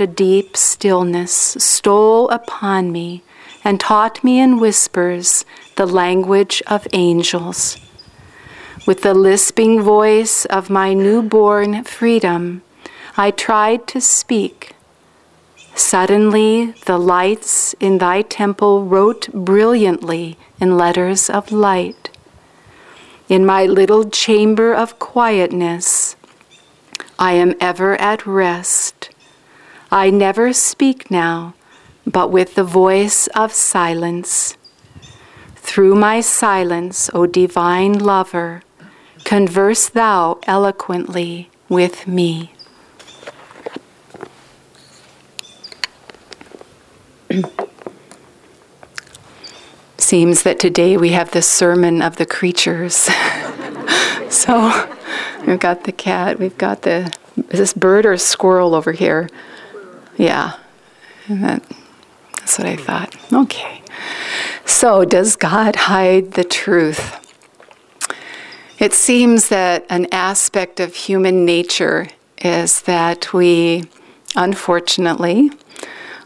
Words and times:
a 0.00 0.06
deep 0.06 0.56
stillness 0.56 1.32
stole 1.58 2.28
upon 2.30 2.92
me 2.92 3.22
and 3.64 3.80
taught 3.80 4.22
me 4.22 4.38
in 4.38 4.60
whispers 4.60 5.44
the 5.76 5.86
language 5.86 6.62
of 6.66 6.86
angels. 6.92 7.78
With 8.86 9.02
the 9.02 9.14
lisping 9.14 9.80
voice 9.80 10.44
of 10.46 10.68
my 10.68 10.92
newborn 10.92 11.84
freedom, 11.84 12.62
I 13.16 13.30
tried 13.30 13.86
to 13.88 14.00
speak. 14.00 14.74
Suddenly, 15.74 16.74
the 16.86 16.98
lights 16.98 17.74
in 17.80 17.98
thy 17.98 18.22
temple 18.22 18.84
wrote 18.84 19.28
brilliantly 19.32 20.36
in 20.60 20.76
letters 20.76 21.30
of 21.30 21.50
light. 21.50 22.10
In 23.28 23.46
my 23.46 23.64
little 23.64 24.04
chamber 24.10 24.74
of 24.74 24.98
quietness, 24.98 26.16
I 27.18 27.32
am 27.32 27.54
ever 27.60 27.96
at 27.96 28.26
rest. 28.26 29.08
I 29.94 30.10
never 30.10 30.52
speak 30.52 31.08
now, 31.08 31.54
but 32.04 32.32
with 32.32 32.56
the 32.56 32.64
voice 32.64 33.28
of 33.28 33.52
silence. 33.52 34.56
Through 35.54 35.94
my 35.94 36.20
silence, 36.20 37.08
O 37.14 37.26
divine 37.26 38.00
lover, 38.00 38.64
converse 39.22 39.88
thou 39.88 40.40
eloquently 40.48 41.48
with 41.68 42.08
me. 42.08 42.52
Seems 49.96 50.42
that 50.42 50.58
today 50.58 50.96
we 50.96 51.10
have 51.10 51.30
the 51.30 51.40
sermon 51.40 52.02
of 52.02 52.16
the 52.16 52.26
creatures. 52.26 52.96
so 54.28 54.88
we've 55.46 55.60
got 55.60 55.84
the 55.84 55.92
cat, 55.92 56.40
we've 56.40 56.58
got 56.58 56.82
the 56.82 57.16
is 57.50 57.60
this 57.60 57.72
bird 57.72 58.06
or 58.06 58.16
squirrel 58.16 58.74
over 58.74 58.90
here? 58.90 59.28
Yeah. 60.16 60.54
That, 61.28 61.62
that's 62.36 62.58
what 62.58 62.68
I 62.68 62.76
thought. 62.76 63.16
Okay. 63.32 63.82
So, 64.66 65.04
does 65.04 65.36
God 65.36 65.76
hide 65.76 66.32
the 66.32 66.44
truth? 66.44 67.20
It 68.78 68.92
seems 68.92 69.48
that 69.48 69.86
an 69.88 70.06
aspect 70.12 70.80
of 70.80 70.94
human 70.94 71.44
nature 71.44 72.08
is 72.38 72.82
that 72.82 73.32
we, 73.32 73.84
unfortunately, 74.36 75.50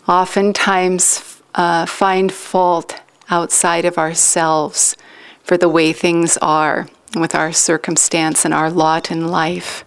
oftentimes 0.08 1.42
uh, 1.54 1.86
find 1.86 2.32
fault 2.32 3.00
outside 3.30 3.84
of 3.84 3.98
ourselves 3.98 4.96
for 5.42 5.56
the 5.56 5.68
way 5.68 5.92
things 5.92 6.36
are 6.38 6.88
with 7.14 7.34
our 7.34 7.52
circumstance 7.52 8.44
and 8.44 8.54
our 8.54 8.70
lot 8.70 9.10
in 9.10 9.28
life. 9.28 9.84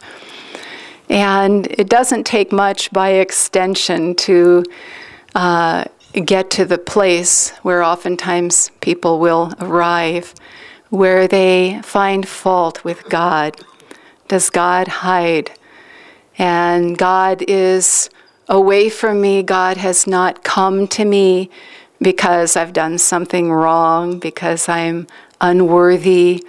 And 1.12 1.68
it 1.68 1.90
doesn't 1.90 2.26
take 2.26 2.54
much 2.54 2.90
by 2.92 3.10
extension 3.10 4.16
to 4.16 4.64
uh, 5.36 5.84
get 6.14 6.50
to 6.52 6.64
the 6.64 6.78
place 6.78 7.50
where 7.64 7.84
oftentimes 7.84 8.72
people 8.80 9.20
will 9.20 9.54
arrive, 9.60 10.34
where 10.90 11.28
they 11.28 11.82
find 11.84 12.26
fault 12.26 12.86
with 12.86 13.10
God. 13.10 13.60
Does 14.30 14.50
God 14.50 14.88
hide? 14.88 15.52
And 16.38 16.98
God 16.98 17.44
is 17.46 18.10
away 18.48 18.90
from 18.90 19.20
me. 19.20 19.44
God 19.44 19.76
has 19.76 20.08
not 20.08 20.46
come 20.46 20.88
to 20.88 21.04
me 21.04 21.50
because 22.02 22.56
I've 22.56 22.72
done 22.72 22.98
something 22.98 23.52
wrong, 23.52 24.18
because 24.18 24.70
I'm 24.70 25.08
unworthy, 25.42 26.42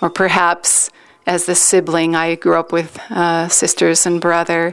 or 0.00 0.08
perhaps 0.08 0.90
as 1.28 1.44
the 1.44 1.54
sibling, 1.54 2.16
I 2.16 2.36
grew 2.36 2.58
up 2.58 2.72
with 2.72 2.98
uh, 3.10 3.48
sisters 3.48 4.06
and 4.06 4.18
brother, 4.18 4.72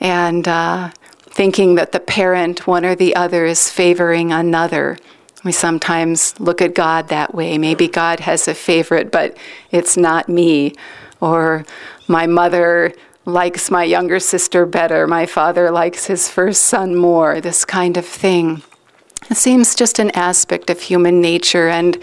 and 0.00 0.46
uh, 0.48 0.90
thinking 1.20 1.76
that 1.76 1.92
the 1.92 2.00
parent, 2.00 2.66
one 2.66 2.84
or 2.84 2.96
the 2.96 3.14
other, 3.14 3.46
is 3.46 3.70
favoring 3.70 4.32
another. 4.32 4.98
We 5.44 5.52
sometimes 5.52 6.38
look 6.40 6.60
at 6.60 6.74
God 6.74 7.08
that 7.08 7.32
way. 7.32 7.58
Maybe 7.58 7.86
God 7.86 8.18
has 8.20 8.48
a 8.48 8.54
favorite, 8.54 9.12
but 9.12 9.36
it's 9.70 9.96
not 9.96 10.28
me. 10.28 10.74
Or 11.20 11.64
my 12.08 12.26
mother 12.26 12.92
likes 13.24 13.70
my 13.70 13.84
younger 13.84 14.18
sister 14.18 14.66
better, 14.66 15.06
my 15.06 15.26
father 15.26 15.70
likes 15.70 16.06
his 16.06 16.28
first 16.28 16.64
son 16.64 16.96
more, 16.96 17.40
this 17.40 17.64
kind 17.64 17.96
of 17.96 18.04
thing. 18.04 18.62
It 19.30 19.36
seems 19.36 19.76
just 19.76 20.00
an 20.00 20.10
aspect 20.10 20.70
of 20.70 20.80
human 20.80 21.20
nature, 21.20 21.68
and 21.68 21.96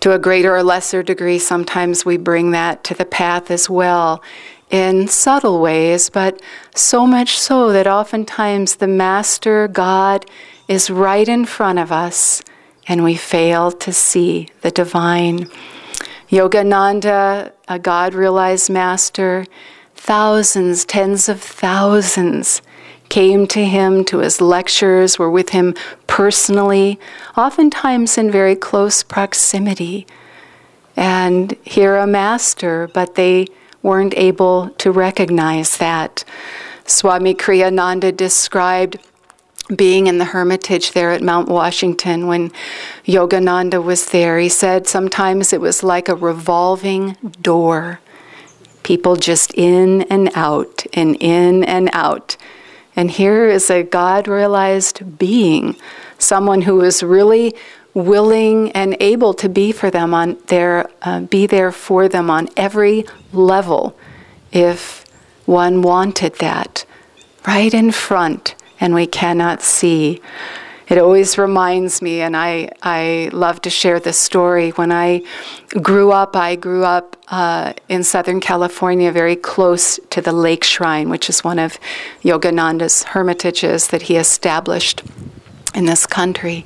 to 0.00 0.12
a 0.12 0.18
greater 0.18 0.54
or 0.54 0.62
lesser 0.62 1.02
degree, 1.02 1.38
sometimes 1.38 2.04
we 2.04 2.16
bring 2.16 2.50
that 2.52 2.84
to 2.84 2.94
the 2.94 3.04
path 3.04 3.50
as 3.50 3.68
well 3.68 4.22
in 4.70 5.08
subtle 5.08 5.60
ways, 5.60 6.10
but 6.10 6.40
so 6.74 7.06
much 7.06 7.38
so 7.38 7.72
that 7.72 7.86
oftentimes 7.86 8.76
the 8.76 8.86
Master 8.86 9.66
God 9.68 10.26
is 10.68 10.90
right 10.90 11.28
in 11.28 11.46
front 11.46 11.78
of 11.78 11.90
us 11.90 12.42
and 12.86 13.04
we 13.04 13.14
fail 13.14 13.70
to 13.72 13.92
see 13.92 14.48
the 14.62 14.70
divine. 14.70 15.50
Yogananda, 16.30 17.52
a 17.68 17.78
God 17.78 18.14
realized 18.14 18.70
master, 18.70 19.46
thousands, 19.94 20.84
tens 20.84 21.28
of 21.28 21.40
thousands 21.40 22.62
came 23.08 23.46
to 23.48 23.64
him, 23.64 24.04
to 24.06 24.18
his 24.18 24.40
lectures, 24.40 25.18
were 25.18 25.30
with 25.30 25.50
him 25.50 25.74
personally, 26.06 26.98
oftentimes 27.36 28.18
in 28.18 28.30
very 28.30 28.56
close 28.56 29.02
proximity. 29.02 30.06
And 30.96 31.52
hear 31.62 31.96
a 31.96 32.06
master, 32.06 32.88
but 32.92 33.14
they 33.14 33.46
weren't 33.82 34.14
able 34.16 34.70
to 34.78 34.90
recognize 34.90 35.76
that. 35.76 36.24
Swami 36.84 37.34
Kriyananda 37.34 38.16
described 38.16 38.98
being 39.74 40.06
in 40.06 40.18
the 40.18 40.24
hermitage 40.24 40.92
there 40.92 41.10
at 41.10 41.22
Mount 41.22 41.48
Washington 41.48 42.26
when 42.26 42.50
Yogananda 43.04 43.82
was 43.82 44.06
there. 44.06 44.38
He 44.38 44.48
said 44.48 44.86
sometimes 44.86 45.52
it 45.52 45.60
was 45.60 45.82
like 45.82 46.08
a 46.08 46.14
revolving 46.14 47.16
door. 47.42 48.00
People 48.82 49.16
just 49.16 49.52
in 49.54 50.02
and 50.02 50.30
out 50.34 50.86
and 50.94 51.16
in 51.20 51.64
and 51.64 51.90
out. 51.92 52.36
And 52.98 53.12
here 53.12 53.46
is 53.46 53.70
a 53.70 53.84
God 53.84 54.26
realized 54.26 55.18
being, 55.18 55.76
someone 56.18 56.62
who 56.62 56.80
is 56.80 57.00
really 57.00 57.54
willing 57.94 58.72
and 58.72 58.96
able 58.98 59.32
to 59.34 59.48
be 59.48 59.70
for 59.70 59.88
them 59.88 60.12
on 60.12 60.36
their 60.48 60.90
uh, 61.02 61.20
be 61.20 61.46
there 61.46 61.70
for 61.70 62.08
them 62.08 62.28
on 62.28 62.48
every 62.56 63.04
level 63.32 63.96
if 64.50 65.04
one 65.46 65.80
wanted 65.80 66.34
that 66.40 66.84
right 67.46 67.72
in 67.72 67.92
front 67.92 68.56
and 68.80 68.94
we 68.94 69.06
cannot 69.06 69.62
see 69.62 70.20
it 70.88 70.98
always 70.98 71.38
reminds 71.38 72.00
me 72.02 72.20
and 72.20 72.36
i, 72.36 72.70
I 72.82 73.30
love 73.32 73.60
to 73.62 73.70
share 73.70 74.00
this 74.00 74.18
story 74.18 74.70
when 74.70 74.92
i 74.92 75.22
grew 75.82 76.12
up 76.12 76.36
i 76.36 76.56
grew 76.56 76.84
up 76.84 77.16
uh, 77.28 77.72
in 77.88 78.02
southern 78.02 78.40
california 78.40 79.12
very 79.12 79.36
close 79.36 79.98
to 80.10 80.20
the 80.20 80.32
lake 80.32 80.64
shrine 80.64 81.08
which 81.08 81.28
is 81.28 81.44
one 81.44 81.58
of 81.58 81.78
yogananda's 82.22 83.04
hermitages 83.04 83.88
that 83.88 84.02
he 84.02 84.16
established 84.16 85.02
in 85.74 85.84
this 85.84 86.06
country. 86.06 86.64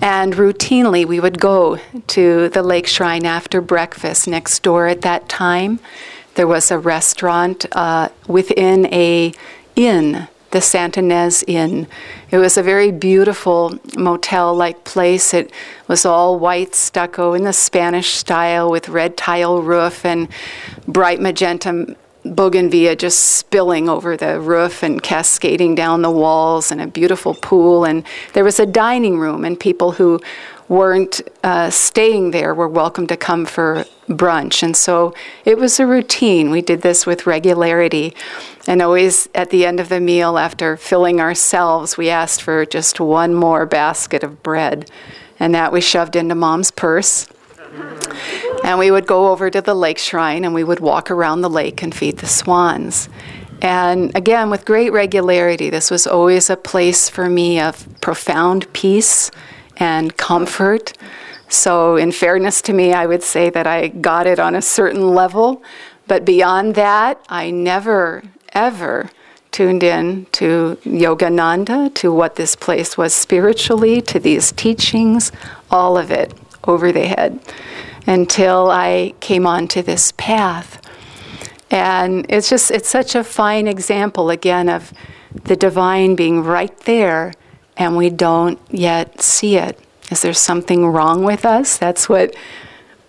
And 0.00 0.34
routinely, 0.34 1.04
we 1.04 1.20
would 1.20 1.40
go 1.40 1.78
to 2.08 2.48
the 2.50 2.62
lake 2.62 2.86
shrine 2.86 3.26
after 3.26 3.60
breakfast. 3.60 4.28
Next 4.28 4.62
door 4.62 4.86
at 4.86 5.02
that 5.02 5.28
time, 5.28 5.80
there 6.34 6.46
was 6.46 6.70
a 6.70 6.78
restaurant 6.78 7.66
uh, 7.72 8.10
within 8.26 8.86
a 8.86 9.32
inn, 9.74 10.28
the 10.50 10.60
Santa 10.60 11.00
Ynez 11.00 11.44
Inn. 11.46 11.86
It 12.30 12.38
was 12.38 12.56
a 12.56 12.62
very 12.62 12.90
beautiful 12.90 13.78
motel 13.96 14.54
like 14.54 14.84
place. 14.84 15.34
It 15.34 15.52
was 15.88 16.06
all 16.06 16.38
white 16.38 16.74
stucco 16.74 17.34
in 17.34 17.44
the 17.44 17.52
Spanish 17.52 18.14
style 18.14 18.70
with 18.70 18.88
red 18.88 19.16
tile 19.16 19.62
roof 19.62 20.04
and 20.04 20.28
bright 20.86 21.20
magenta 21.20 21.96
bougainvillea 22.24 22.96
just 22.96 23.20
spilling 23.36 23.88
over 23.88 24.16
the 24.16 24.40
roof 24.40 24.82
and 24.82 25.02
cascading 25.02 25.74
down 25.74 26.02
the 26.02 26.10
walls, 26.10 26.70
and 26.70 26.80
a 26.80 26.86
beautiful 26.86 27.34
pool. 27.34 27.84
And 27.84 28.04
there 28.32 28.44
was 28.44 28.58
a 28.58 28.66
dining 28.66 29.18
room, 29.18 29.44
and 29.44 29.58
people 29.58 29.92
who 29.92 30.20
weren't 30.68 31.20
uh, 31.42 31.70
staying 31.70 32.30
there 32.30 32.54
were 32.54 32.68
welcome 32.68 33.06
to 33.06 33.16
come 33.16 33.46
for 33.46 33.84
brunch. 34.08 34.62
And 34.62 34.76
so 34.76 35.14
it 35.44 35.58
was 35.58 35.80
a 35.80 35.86
routine. 35.86 36.50
We 36.50 36.62
did 36.62 36.82
this 36.82 37.06
with 37.06 37.26
regularity. 37.26 38.14
And 38.66 38.82
always 38.82 39.28
at 39.34 39.50
the 39.50 39.64
end 39.64 39.80
of 39.80 39.88
the 39.88 40.00
meal, 40.00 40.36
after 40.36 40.76
filling 40.76 41.20
ourselves, 41.20 41.96
we 41.96 42.10
asked 42.10 42.42
for 42.42 42.66
just 42.66 43.00
one 43.00 43.34
more 43.34 43.64
basket 43.66 44.22
of 44.22 44.42
bread. 44.42 44.90
And 45.40 45.54
that 45.54 45.72
we 45.72 45.80
shoved 45.80 46.16
into 46.16 46.34
mom's 46.34 46.70
purse. 46.70 47.26
And 48.64 48.78
we 48.78 48.90
would 48.90 49.06
go 49.06 49.28
over 49.28 49.50
to 49.50 49.60
the 49.62 49.74
lake 49.74 49.98
shrine 49.98 50.44
and 50.44 50.52
we 50.52 50.64
would 50.64 50.80
walk 50.80 51.10
around 51.10 51.40
the 51.40 51.50
lake 51.50 51.82
and 51.82 51.94
feed 51.94 52.18
the 52.18 52.26
swans. 52.26 53.08
And 53.60 54.14
again, 54.14 54.50
with 54.50 54.64
great 54.64 54.92
regularity, 54.92 55.70
this 55.70 55.90
was 55.90 56.06
always 56.06 56.50
a 56.50 56.56
place 56.56 57.08
for 57.08 57.28
me 57.28 57.58
of 57.58 57.86
profound 58.00 58.72
peace 58.72 59.30
and 59.78 60.16
comfort. 60.16 60.92
So, 61.48 61.96
in 61.96 62.12
fairness 62.12 62.60
to 62.62 62.72
me, 62.72 62.92
I 62.92 63.06
would 63.06 63.22
say 63.22 63.48
that 63.50 63.66
I 63.66 63.88
got 63.88 64.26
it 64.26 64.38
on 64.38 64.54
a 64.54 64.62
certain 64.62 65.14
level. 65.14 65.62
But 66.06 66.24
beyond 66.24 66.74
that, 66.74 67.24
I 67.28 67.50
never, 67.50 68.22
ever 68.52 69.10
tuned 69.50 69.82
in 69.82 70.26
to 70.32 70.78
Yogananda, 70.84 71.94
to 71.94 72.12
what 72.12 72.36
this 72.36 72.54
place 72.54 72.98
was 72.98 73.14
spiritually, 73.14 74.02
to 74.02 74.18
these 74.18 74.52
teachings, 74.52 75.32
all 75.70 75.96
of 75.96 76.10
it 76.10 76.34
over 76.64 76.92
the 76.92 77.06
head 77.06 77.40
until 78.06 78.70
I 78.70 79.14
came 79.20 79.46
onto 79.46 79.82
this 79.82 80.12
path. 80.16 80.80
And 81.70 82.24
it's 82.30 82.48
just, 82.48 82.70
it's 82.70 82.88
such 82.88 83.14
a 83.14 83.22
fine 83.22 83.66
example 83.66 84.30
again 84.30 84.68
of 84.68 84.92
the 85.44 85.56
divine 85.56 86.14
being 86.14 86.42
right 86.42 86.76
there 86.80 87.32
and 87.78 87.96
we 87.96 88.10
don't 88.10 88.58
yet 88.70 89.22
see 89.22 89.56
it. 89.56 89.78
Is 90.10 90.22
there 90.22 90.34
something 90.34 90.86
wrong 90.86 91.22
with 91.22 91.46
us? 91.46 91.78
That's 91.78 92.08
what, 92.08 92.34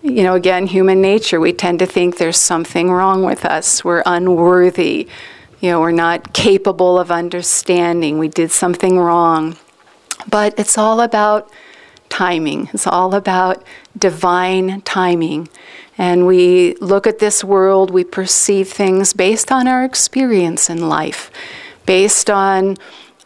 you 0.00 0.22
know, 0.22 0.34
again, 0.34 0.66
human 0.68 1.02
nature. 1.02 1.40
We 1.40 1.52
tend 1.52 1.80
to 1.80 1.86
think 1.86 2.16
there's 2.16 2.38
something 2.38 2.90
wrong 2.90 3.24
with 3.24 3.44
us. 3.44 3.84
We're 3.84 4.04
unworthy. 4.06 5.08
You 5.60 5.70
know, 5.70 5.80
we're 5.80 5.90
not 5.90 6.32
capable 6.32 6.98
of 6.98 7.10
understanding. 7.10 8.18
We 8.18 8.28
did 8.28 8.52
something 8.52 8.98
wrong. 8.98 9.56
But 10.28 10.58
it's 10.58 10.78
all 10.78 11.00
about 11.00 11.50
timing, 12.08 12.68
it's 12.72 12.86
all 12.86 13.14
about 13.14 13.62
divine 13.98 14.82
timing. 14.82 15.48
And 15.96 16.26
we 16.26 16.74
look 16.76 17.06
at 17.06 17.18
this 17.18 17.44
world, 17.44 17.90
we 17.90 18.04
perceive 18.04 18.68
things 18.68 19.12
based 19.12 19.52
on 19.52 19.68
our 19.68 19.84
experience 19.84 20.70
in 20.70 20.88
life, 20.88 21.30
based 21.86 22.30
on 22.30 22.76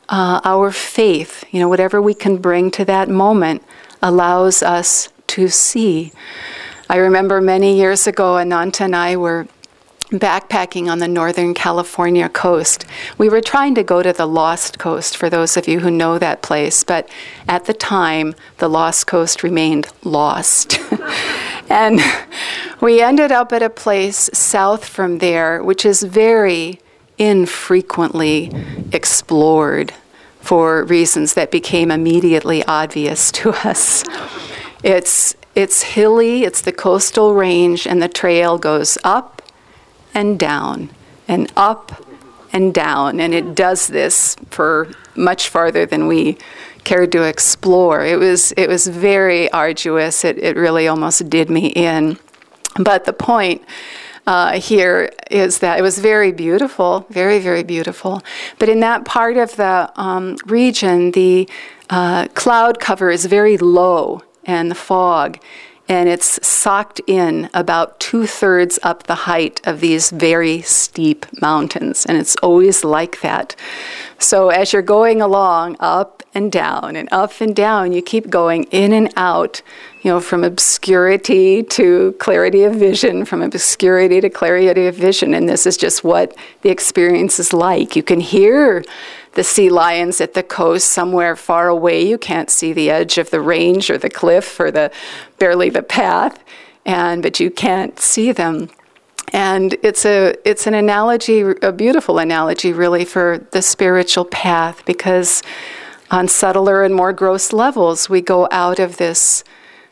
uh, 0.08 0.40
our 0.44 0.70
faith, 0.70 1.44
you 1.50 1.60
know, 1.60 1.68
whatever 1.68 2.00
we 2.00 2.14
can 2.14 2.38
bring 2.38 2.70
to 2.72 2.84
that 2.84 3.08
moment 3.08 3.62
allows 4.02 4.62
us 4.62 5.08
to 5.28 5.48
see. 5.48 6.12
I 6.88 6.96
remember 6.96 7.40
many 7.40 7.76
years 7.76 8.06
ago, 8.06 8.38
Ananta 8.38 8.84
and 8.84 8.94
I 8.94 9.16
were 9.16 9.48
backpacking 10.10 10.90
on 10.90 10.98
the 10.98 11.08
Northern 11.08 11.54
California 11.54 12.28
coast. 12.28 12.84
We 13.16 13.28
were 13.28 13.40
trying 13.40 13.74
to 13.76 13.82
go 13.82 14.02
to 14.02 14.12
the 14.12 14.26
Lost 14.26 14.78
Coast, 14.78 15.16
for 15.16 15.30
those 15.30 15.56
of 15.56 15.66
you 15.66 15.80
who 15.80 15.90
know 15.90 16.18
that 16.18 16.42
place, 16.42 16.84
but 16.84 17.08
at 17.48 17.64
the 17.64 17.74
time, 17.74 18.34
the 18.58 18.68
Lost 18.68 19.06
Coast 19.06 19.42
remained 19.42 19.88
lost. 20.04 20.78
and 21.70 22.00
we 22.80 23.00
ended 23.00 23.32
up 23.32 23.52
at 23.52 23.62
a 23.62 23.70
place 23.70 24.28
south 24.32 24.84
from 24.84 25.18
there, 25.18 25.62
which 25.62 25.84
is 25.84 26.02
very 26.02 26.80
infrequently 27.18 28.50
explored 28.92 29.92
for 30.40 30.84
reasons 30.84 31.34
that 31.34 31.50
became 31.50 31.90
immediately 31.90 32.62
obvious 32.64 33.32
to 33.32 33.50
us. 33.66 34.04
It's, 34.82 35.34
it's 35.54 35.82
hilly, 35.82 36.44
it's 36.44 36.60
the 36.60 36.72
coastal 36.72 37.34
range, 37.34 37.86
and 37.86 38.02
the 38.02 38.08
trail 38.08 38.58
goes 38.58 38.98
up 39.04 39.42
and 40.12 40.38
down 40.38 40.90
and 41.26 41.50
up 41.56 42.04
and 42.52 42.74
down. 42.74 43.20
And 43.20 43.34
it 43.34 43.54
does 43.54 43.88
this 43.88 44.36
for 44.50 44.88
much 45.16 45.48
farther 45.48 45.86
than 45.86 46.06
we 46.06 46.38
cared 46.84 47.12
to 47.12 47.22
explore. 47.22 48.04
It 48.04 48.18
was, 48.18 48.52
it 48.52 48.68
was 48.68 48.86
very 48.86 49.50
arduous, 49.50 50.24
it, 50.24 50.38
it 50.38 50.56
really 50.56 50.86
almost 50.86 51.28
did 51.30 51.50
me 51.50 51.68
in. 51.68 52.18
But 52.78 53.04
the 53.04 53.12
point 53.12 53.62
uh, 54.26 54.58
here 54.58 55.10
is 55.30 55.58
that 55.58 55.78
it 55.78 55.82
was 55.82 55.98
very 55.98 56.32
beautiful, 56.32 57.06
very, 57.10 57.38
very 57.38 57.62
beautiful. 57.62 58.22
But 58.58 58.68
in 58.68 58.80
that 58.80 59.04
part 59.04 59.36
of 59.36 59.56
the 59.56 59.92
um, 59.96 60.36
region, 60.46 61.10
the 61.10 61.48
uh, 61.90 62.28
cloud 62.28 62.80
cover 62.80 63.10
is 63.10 63.26
very 63.26 63.58
low 63.58 64.22
and 64.44 64.70
the 64.70 64.74
fog, 64.74 65.38
and 65.88 66.08
it's 66.08 66.46
socked 66.46 67.00
in 67.06 67.50
about 67.52 68.00
two 68.00 68.26
thirds 68.26 68.78
up 68.82 69.04
the 69.04 69.14
height 69.14 69.60
of 69.64 69.80
these 69.80 70.10
very 70.10 70.62
steep 70.62 71.26
mountains, 71.40 72.06
and 72.06 72.16
it's 72.16 72.36
always 72.36 72.84
like 72.84 73.20
that. 73.20 73.54
So 74.18 74.48
as 74.48 74.72
you're 74.72 74.82
going 74.82 75.20
along, 75.20 75.76
up 75.80 76.22
and 76.34 76.50
down 76.50 76.96
and 76.96 77.08
up 77.12 77.40
and 77.40 77.54
down, 77.54 77.92
you 77.92 78.02
keep 78.02 78.30
going 78.30 78.64
in 78.64 78.92
and 78.92 79.12
out 79.16 79.62
you 80.04 80.10
know, 80.10 80.20
from 80.20 80.44
obscurity 80.44 81.62
to 81.62 82.12
clarity 82.18 82.64
of 82.64 82.74
vision, 82.74 83.24
from 83.24 83.40
obscurity 83.40 84.20
to 84.20 84.28
clarity 84.28 84.86
of 84.86 84.94
vision. 84.94 85.32
And 85.32 85.48
this 85.48 85.66
is 85.66 85.78
just 85.78 86.04
what 86.04 86.36
the 86.60 86.68
experience 86.68 87.38
is 87.38 87.54
like. 87.54 87.96
You 87.96 88.02
can 88.02 88.20
hear 88.20 88.84
the 89.34 89.44
sea 89.44 89.68
lions 89.70 90.20
at 90.20 90.34
the 90.34 90.42
coast 90.42 90.88
somewhere 90.88 91.36
far 91.36 91.68
away. 91.68 92.06
You 92.06 92.18
can't 92.18 92.50
see 92.50 92.72
the 92.72 92.90
edge 92.90 93.18
of 93.18 93.30
the 93.30 93.40
range 93.40 93.90
or 93.90 93.98
the 93.98 94.10
cliff 94.10 94.58
or 94.60 94.70
the 94.70 94.90
barely 95.38 95.70
the 95.70 95.82
path, 95.82 96.42
and 96.84 97.22
but 97.22 97.40
you 97.40 97.50
can't 97.50 97.98
see 97.98 98.32
them. 98.32 98.70
And 99.32 99.76
it's 99.82 100.04
a 100.04 100.34
it's 100.48 100.66
an 100.66 100.74
analogy, 100.74 101.40
a 101.40 101.72
beautiful 101.72 102.18
analogy, 102.18 102.72
really, 102.72 103.04
for 103.04 103.38
the 103.50 103.62
spiritual 103.62 104.24
path 104.24 104.84
because 104.84 105.42
on 106.10 106.28
subtler 106.28 106.84
and 106.84 106.94
more 106.94 107.12
gross 107.12 107.52
levels, 107.52 108.08
we 108.08 108.20
go 108.20 108.46
out 108.50 108.78
of 108.78 108.98
this 108.98 109.42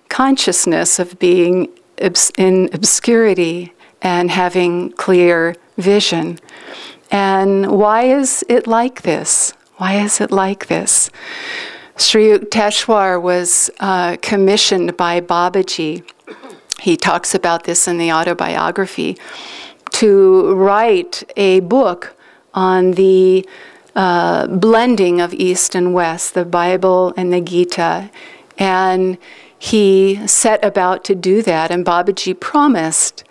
consciousness 0.08 0.98
of 0.98 1.18
being 1.18 1.68
in 2.36 2.68
obscurity 2.72 3.72
and 4.02 4.30
having 4.30 4.92
clear 4.92 5.56
vision. 5.78 6.38
And 7.12 7.70
why 7.70 8.04
is 8.04 8.42
it 8.48 8.66
like 8.66 9.02
this? 9.02 9.52
Why 9.76 10.00
is 10.00 10.18
it 10.20 10.32
like 10.32 10.66
this? 10.66 11.10
Sri 11.98 12.28
Yukteswar 12.28 13.20
was 13.20 13.70
uh, 13.80 14.16
commissioned 14.22 14.96
by 14.96 15.20
Babaji. 15.20 16.08
He 16.80 16.96
talks 16.96 17.34
about 17.34 17.64
this 17.64 17.86
in 17.86 17.98
the 17.98 18.10
autobiography 18.10 19.18
to 19.90 20.54
write 20.54 21.22
a 21.36 21.60
book 21.60 22.16
on 22.54 22.92
the 22.92 23.46
uh, 23.94 24.46
blending 24.46 25.20
of 25.20 25.34
East 25.34 25.74
and 25.74 25.92
West, 25.92 26.32
the 26.32 26.46
Bible 26.46 27.12
and 27.16 27.30
the 27.30 27.42
Gita. 27.42 28.10
And 28.58 29.18
he 29.58 30.26
set 30.26 30.64
about 30.64 31.04
to 31.04 31.14
do 31.14 31.42
that, 31.42 31.70
and 31.70 31.84
Babaji 31.84 32.40
promised 32.40 33.22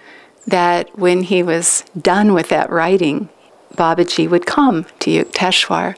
that 0.45 0.97
when 0.97 1.23
he 1.23 1.41
was 1.41 1.83
done 1.99 2.33
with 2.33 2.49
that 2.49 2.69
writing, 2.69 3.29
Babaji 3.75 4.29
would 4.29 4.45
come 4.45 4.85
to 4.99 5.11
Yukteswar. 5.11 5.95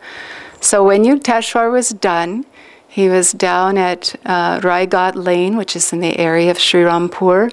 So 0.61 0.83
when 0.83 1.03
Yukteswar 1.03 1.71
was 1.71 1.89
done, 1.89 2.45
he 2.87 3.09
was 3.09 3.31
down 3.31 3.77
at 3.77 4.15
uh, 4.25 4.59
Rai 4.63 4.85
Ghat 4.87 5.15
Lane, 5.15 5.57
which 5.57 5.75
is 5.75 5.91
in 5.91 5.99
the 5.99 6.17
area 6.17 6.51
of 6.51 6.57
Srirampur, 6.57 7.51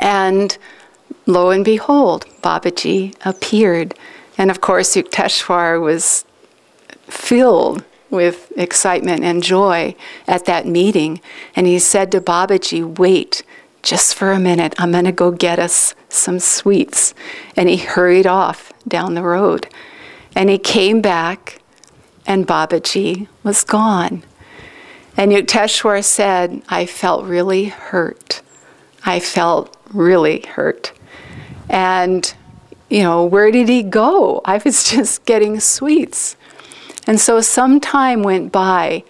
and 0.00 0.58
lo 1.26 1.50
and 1.50 1.64
behold, 1.64 2.26
Babaji 2.42 3.14
appeared. 3.24 3.94
And 4.36 4.50
of 4.50 4.60
course, 4.60 4.96
Yukteswar 4.96 5.80
was 5.80 6.24
filled 7.02 7.84
with 8.10 8.52
excitement 8.56 9.22
and 9.22 9.42
joy 9.42 9.94
at 10.26 10.46
that 10.46 10.66
meeting. 10.66 11.20
And 11.54 11.66
he 11.66 11.78
said 11.78 12.10
to 12.12 12.20
Babaji, 12.20 12.98
Wait 12.98 13.42
just 13.84 14.14
for 14.14 14.32
a 14.32 14.40
minute. 14.40 14.74
I'm 14.78 14.90
going 14.90 15.04
to 15.04 15.12
go 15.12 15.30
get 15.30 15.60
us 15.60 15.94
some 16.08 16.40
sweets. 16.40 17.14
And 17.56 17.68
he 17.68 17.76
hurried 17.76 18.26
off 18.26 18.72
down 18.88 19.14
the 19.14 19.22
road. 19.22 19.68
And 20.34 20.50
he 20.50 20.58
came 20.58 21.00
back, 21.00 21.60
and 22.26 22.46
Babaji 22.46 23.28
was 23.44 23.62
gone. 23.62 24.24
And 25.16 25.30
Yukteswar 25.30 26.02
said, 26.02 26.62
I 26.68 26.86
felt 26.86 27.24
really 27.24 27.66
hurt. 27.66 28.42
I 29.04 29.20
felt 29.20 29.76
really 29.92 30.40
hurt. 30.40 30.92
And, 31.68 32.34
you 32.88 33.02
know, 33.02 33.24
where 33.24 33.50
did 33.52 33.68
he 33.68 33.82
go? 33.82 34.40
I 34.44 34.60
was 34.64 34.90
just 34.90 35.24
getting 35.24 35.60
sweets. 35.60 36.36
And 37.06 37.20
so 37.20 37.40
some 37.42 37.80
time 37.80 38.22
went 38.22 38.50
by, 38.50 39.04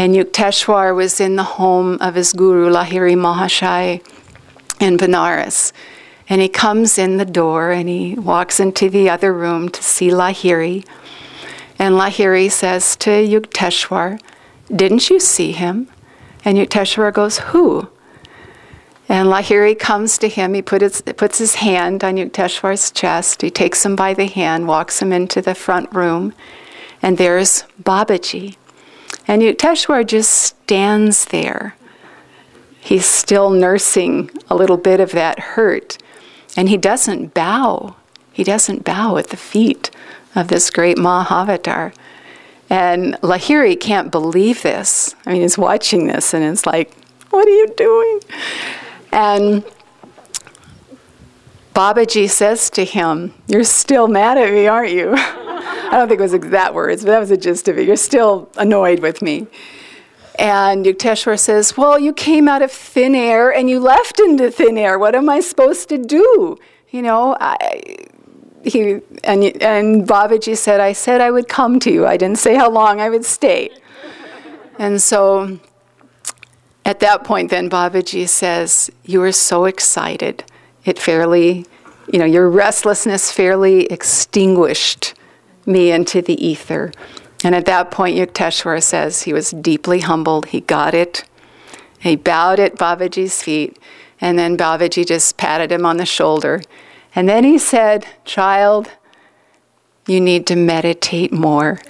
and 0.00 0.14
Yukteswar 0.14 0.96
was 0.96 1.20
in 1.20 1.36
the 1.36 1.42
home 1.60 1.98
of 2.00 2.14
his 2.14 2.32
guru, 2.32 2.70
Lahiri 2.70 3.14
Mahashai, 3.14 4.02
in 4.80 4.96
Benares. 4.96 5.74
And 6.26 6.40
he 6.40 6.48
comes 6.48 6.96
in 6.96 7.18
the 7.18 7.26
door 7.26 7.70
and 7.70 7.86
he 7.86 8.14
walks 8.14 8.58
into 8.58 8.88
the 8.88 9.10
other 9.10 9.30
room 9.30 9.68
to 9.68 9.82
see 9.82 10.08
Lahiri. 10.08 10.86
And 11.78 11.96
Lahiri 11.96 12.50
says 12.50 12.96
to 12.96 13.10
Yukteswar, 13.10 14.18
Didn't 14.74 15.10
you 15.10 15.20
see 15.20 15.52
him? 15.52 15.86
And 16.46 16.56
Yukteswar 16.56 17.12
goes, 17.12 17.36
Who? 17.52 17.90
And 19.06 19.28
Lahiri 19.28 19.78
comes 19.78 20.16
to 20.16 20.30
him. 20.30 20.54
He 20.54 20.62
put 20.62 20.80
his, 20.80 21.02
puts 21.02 21.36
his 21.36 21.56
hand 21.56 22.02
on 22.02 22.14
Yukteswar's 22.14 22.90
chest. 22.90 23.42
He 23.42 23.50
takes 23.50 23.84
him 23.84 23.96
by 23.96 24.14
the 24.14 24.28
hand, 24.28 24.66
walks 24.66 25.02
him 25.02 25.12
into 25.12 25.42
the 25.42 25.54
front 25.54 25.94
room 25.94 26.32
and 27.02 27.16
there's 27.18 27.64
Babaji. 27.82 28.56
And 29.30 29.42
Yukteswar 29.42 30.04
just 30.04 30.28
stands 30.32 31.26
there. 31.26 31.76
He's 32.80 33.06
still 33.06 33.50
nursing 33.50 34.28
a 34.48 34.56
little 34.56 34.76
bit 34.76 34.98
of 34.98 35.12
that 35.12 35.38
hurt. 35.38 35.98
And 36.56 36.68
he 36.68 36.76
doesn't 36.76 37.32
bow. 37.32 37.94
He 38.32 38.42
doesn't 38.42 38.82
bow 38.82 39.18
at 39.18 39.28
the 39.28 39.36
feet 39.36 39.92
of 40.34 40.48
this 40.48 40.68
great 40.68 40.96
Mahavatar. 40.96 41.94
And 42.68 43.14
Lahiri 43.22 43.78
can't 43.78 44.10
believe 44.10 44.62
this. 44.62 45.14
I 45.24 45.34
mean, 45.34 45.42
he's 45.42 45.56
watching 45.56 46.08
this 46.08 46.34
and 46.34 46.42
it's 46.42 46.66
like, 46.66 46.92
what 47.30 47.46
are 47.46 47.50
you 47.50 47.72
doing? 47.76 48.20
And 49.12 49.64
Babaji 51.72 52.28
says 52.28 52.68
to 52.70 52.84
him, 52.84 53.32
You're 53.46 53.62
still 53.62 54.08
mad 54.08 54.38
at 54.38 54.52
me, 54.52 54.66
aren't 54.66 54.90
you? 54.90 55.16
I 55.90 55.96
don't 55.96 56.06
think 56.06 56.20
it 56.20 56.22
was 56.22 56.32
that 56.52 56.72
words, 56.72 57.02
but 57.04 57.10
that 57.10 57.18
was 57.18 57.30
the 57.30 57.36
gist 57.36 57.66
of 57.66 57.76
it. 57.76 57.84
You're 57.84 57.96
still 57.96 58.48
annoyed 58.56 59.00
with 59.00 59.22
me. 59.22 59.48
And 60.38 60.86
Yukteswar 60.86 61.36
says, 61.36 61.76
Well, 61.76 61.98
you 61.98 62.12
came 62.12 62.46
out 62.46 62.62
of 62.62 62.70
thin 62.70 63.16
air 63.16 63.52
and 63.52 63.68
you 63.68 63.80
left 63.80 64.20
into 64.20 64.52
thin 64.52 64.78
air. 64.78 65.00
What 65.00 65.16
am 65.16 65.28
I 65.28 65.40
supposed 65.40 65.88
to 65.88 65.98
do? 65.98 66.56
You 66.90 67.02
know, 67.02 67.36
I, 67.40 68.06
he, 68.62 69.00
and, 69.24 69.44
and 69.60 70.06
Babaji 70.06 70.56
said, 70.56 70.78
I 70.78 70.92
said 70.92 71.20
I 71.20 71.32
would 71.32 71.48
come 71.48 71.80
to 71.80 71.90
you. 71.90 72.06
I 72.06 72.16
didn't 72.16 72.38
say 72.38 72.54
how 72.54 72.70
long 72.70 73.00
I 73.00 73.10
would 73.10 73.24
stay. 73.24 73.70
and 74.78 75.02
so 75.02 75.58
at 76.84 77.00
that 77.00 77.24
point, 77.24 77.50
then 77.50 77.68
Babaji 77.68 78.28
says, 78.28 78.92
You 79.04 79.18
were 79.18 79.32
so 79.32 79.64
excited. 79.64 80.44
It 80.84 81.00
fairly, 81.00 81.66
you 82.12 82.20
know, 82.20 82.24
your 82.24 82.48
restlessness 82.48 83.32
fairly 83.32 83.86
extinguished 83.86 85.14
me 85.70 85.90
into 85.92 86.20
the 86.20 86.44
ether. 86.44 86.92
And 87.42 87.54
at 87.54 87.66
that 87.66 87.90
point, 87.90 88.18
Yukteswar 88.18 88.82
says 88.82 89.22
he 89.22 89.32
was 89.32 89.50
deeply 89.50 90.00
humbled. 90.00 90.46
He 90.46 90.60
got 90.60 90.94
it. 90.94 91.24
He 91.98 92.16
bowed 92.16 92.60
at 92.60 92.76
Babaji's 92.76 93.42
feet. 93.42 93.78
And 94.20 94.38
then 94.38 94.56
Babaji 94.56 95.06
just 95.06 95.36
patted 95.36 95.72
him 95.72 95.86
on 95.86 95.96
the 95.96 96.06
shoulder. 96.06 96.60
And 97.14 97.28
then 97.28 97.44
he 97.44 97.58
said, 97.58 98.06
Child, 98.24 98.90
you 100.06 100.20
need 100.20 100.46
to 100.48 100.56
meditate 100.56 101.32
more. 101.32 101.80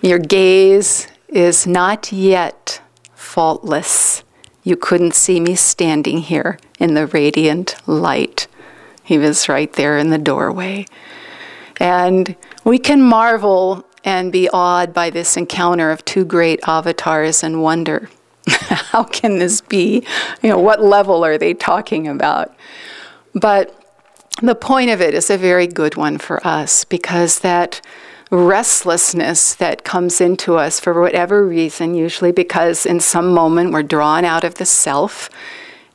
Your 0.00 0.18
gaze 0.18 1.08
is 1.28 1.66
not 1.66 2.12
yet 2.12 2.80
faultless. 3.14 4.22
You 4.62 4.76
couldn't 4.76 5.14
see 5.14 5.40
me 5.40 5.54
standing 5.54 6.18
here 6.18 6.58
in 6.78 6.94
the 6.94 7.06
radiant 7.06 7.76
light. 7.86 8.46
He 9.02 9.18
was 9.18 9.48
right 9.48 9.72
there 9.72 9.98
in 9.98 10.10
the 10.10 10.18
doorway. 10.18 10.86
And 11.80 12.36
we 12.68 12.78
can 12.78 13.00
marvel 13.00 13.82
and 14.04 14.30
be 14.30 14.46
awed 14.50 14.92
by 14.92 15.08
this 15.08 15.38
encounter 15.38 15.90
of 15.90 16.04
two 16.04 16.22
great 16.22 16.60
avatars 16.68 17.42
and 17.42 17.62
wonder 17.62 18.10
how 18.48 19.04
can 19.04 19.38
this 19.38 19.62
be? 19.62 20.06
You 20.42 20.50
know, 20.50 20.58
what 20.58 20.82
level 20.82 21.24
are 21.24 21.38
they 21.38 21.54
talking 21.54 22.06
about? 22.06 22.54
But 23.34 23.74
the 24.42 24.54
point 24.54 24.90
of 24.90 25.00
it 25.00 25.14
is 25.14 25.30
a 25.30 25.38
very 25.38 25.66
good 25.66 25.96
one 25.96 26.18
for 26.18 26.46
us 26.46 26.84
because 26.84 27.38
that 27.38 27.80
restlessness 28.30 29.54
that 29.54 29.84
comes 29.84 30.20
into 30.20 30.56
us 30.56 30.78
for 30.78 31.00
whatever 31.00 31.46
reason, 31.46 31.94
usually 31.94 32.32
because 32.32 32.84
in 32.84 33.00
some 33.00 33.32
moment 33.32 33.72
we're 33.72 33.82
drawn 33.82 34.26
out 34.26 34.44
of 34.44 34.56
the 34.56 34.66
self. 34.66 35.30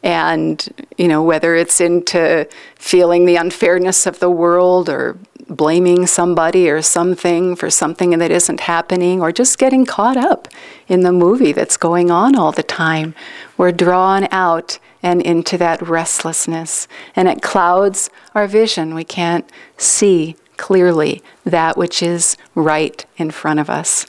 And, 0.02 0.68
you 0.98 1.08
know, 1.08 1.22
whether 1.24 1.56
it's 1.56 1.80
into 1.80 2.48
feeling 2.76 3.26
the 3.26 3.36
unfairness 3.36 4.08
of 4.08 4.20
the 4.20 4.30
world 4.30 4.90
or 4.90 5.18
blaming 5.56 6.08
somebody 6.08 6.70
or 6.70 6.82
something 6.82 7.56
for 7.56 7.70
something 7.70 8.18
that 8.18 8.32
isn't 8.32 8.62
happening 8.62 9.22
or 9.22 9.32
just 9.32 9.58
getting 9.58 9.86
caught 9.86 10.18
up 10.18 10.48
in 10.88 11.02
the 11.02 11.12
movie 11.12 11.52
that's 11.52 11.78
going 11.78 12.12
on 12.12 12.36
all 12.36 12.52
the 12.52 12.64
time. 12.64 13.16
We're 13.58 13.72
drawn 13.72 14.28
out 14.32 14.80
and 15.02 15.22
into 15.22 15.58
that 15.58 15.82
restlessness, 15.82 16.88
and 17.16 17.28
it 17.28 17.42
clouds 17.42 18.10
our 18.34 18.48
vision. 18.48 18.96
We 18.96 19.04
can't 19.04 19.50
see 19.78 20.36
clearly 20.58 21.22
that 21.44 21.78
which 21.78 22.02
is 22.02 22.38
right 22.56 23.06
in 23.18 23.32
front 23.32 23.60
of 23.60 23.70
us. 23.70 24.06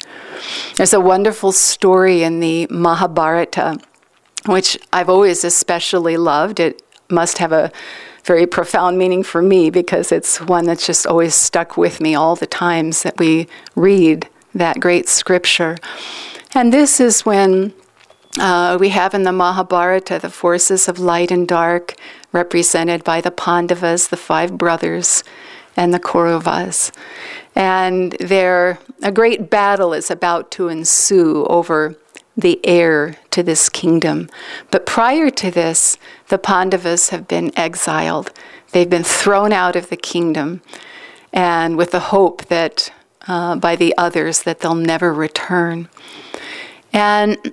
There's 0.76 0.92
a 0.92 1.00
wonderful 1.00 1.52
story 1.52 2.22
in 2.22 2.40
the 2.40 2.66
Mahabharata, 2.70 3.78
which 4.46 4.78
I've 4.92 5.08
always 5.08 5.42
especially 5.42 6.16
loved. 6.16 6.60
It 6.60 6.82
must 7.10 7.38
have 7.38 7.52
a 7.52 7.72
very 8.25 8.47
profound 8.47 8.99
meaning 8.99 9.23
for 9.23 9.43
me 9.43 9.71
because 9.71 10.11
it's 10.11 10.40
one 10.40 10.64
that's 10.64 10.87
just 10.87 11.07
always 11.07 11.35
stuck 11.35 11.76
with 11.76 12.00
me 12.00 12.14
all 12.14 12.35
the 12.37 12.47
times 12.47 13.02
that 13.02 13.19
we 13.19 13.47
read 13.76 14.28
that 14.54 14.81
great 14.81 15.09
scripture. 15.09 15.76
And 16.54 16.73
this 16.73 17.00
is 17.00 17.26
when 17.26 17.75
uh, 18.38 18.78
we 18.81 18.88
have 18.90 19.14
in 19.14 19.25
the 19.25 19.33
Mahabharata 19.33 20.19
the 20.19 20.31
forces 20.31 20.88
of 20.88 20.99
light 20.99 21.31
and 21.31 21.47
dark 21.47 21.95
represented 22.33 23.04
by 23.04 23.21
the 23.21 23.31
Pandavas, 23.31 24.09
the 24.09 24.16
five 24.16 24.57
brothers, 24.57 25.23
and 25.76 25.93
the 25.93 26.00
Kauravas. 26.00 26.93
And 27.54 28.12
there, 28.21 28.78
a 29.02 29.12
great 29.12 29.50
battle 29.50 29.93
is 29.93 30.11
about 30.11 30.50
to 30.52 30.69
ensue 30.69 31.45
over 31.47 31.97
the 32.37 32.61
heir 32.64 33.17
to 33.31 33.43
this 33.43 33.69
kingdom. 33.69 34.29
But 34.71 34.87
prior 34.87 35.31
to 35.31 35.50
this, 35.50 35.99
the 36.29 36.38
Pandavas 36.38 37.11
have 37.11 37.29
been 37.29 37.53
exiled. 37.57 38.33
They've 38.73 38.91
been 38.91 39.05
thrown 39.05 39.53
out 39.53 39.76
of 39.76 39.88
the 39.88 39.97
kingdom, 39.97 40.62
and 41.33 41.76
with 41.76 41.93
the 41.93 42.00
hope 42.00 42.47
that 42.47 42.93
uh, 43.26 43.57
by 43.57 43.76
the 43.76 43.95
others 43.97 44.43
that 44.43 44.61
they'll 44.61 44.75
never 44.75 45.12
return. 45.12 45.88
And 46.93 47.53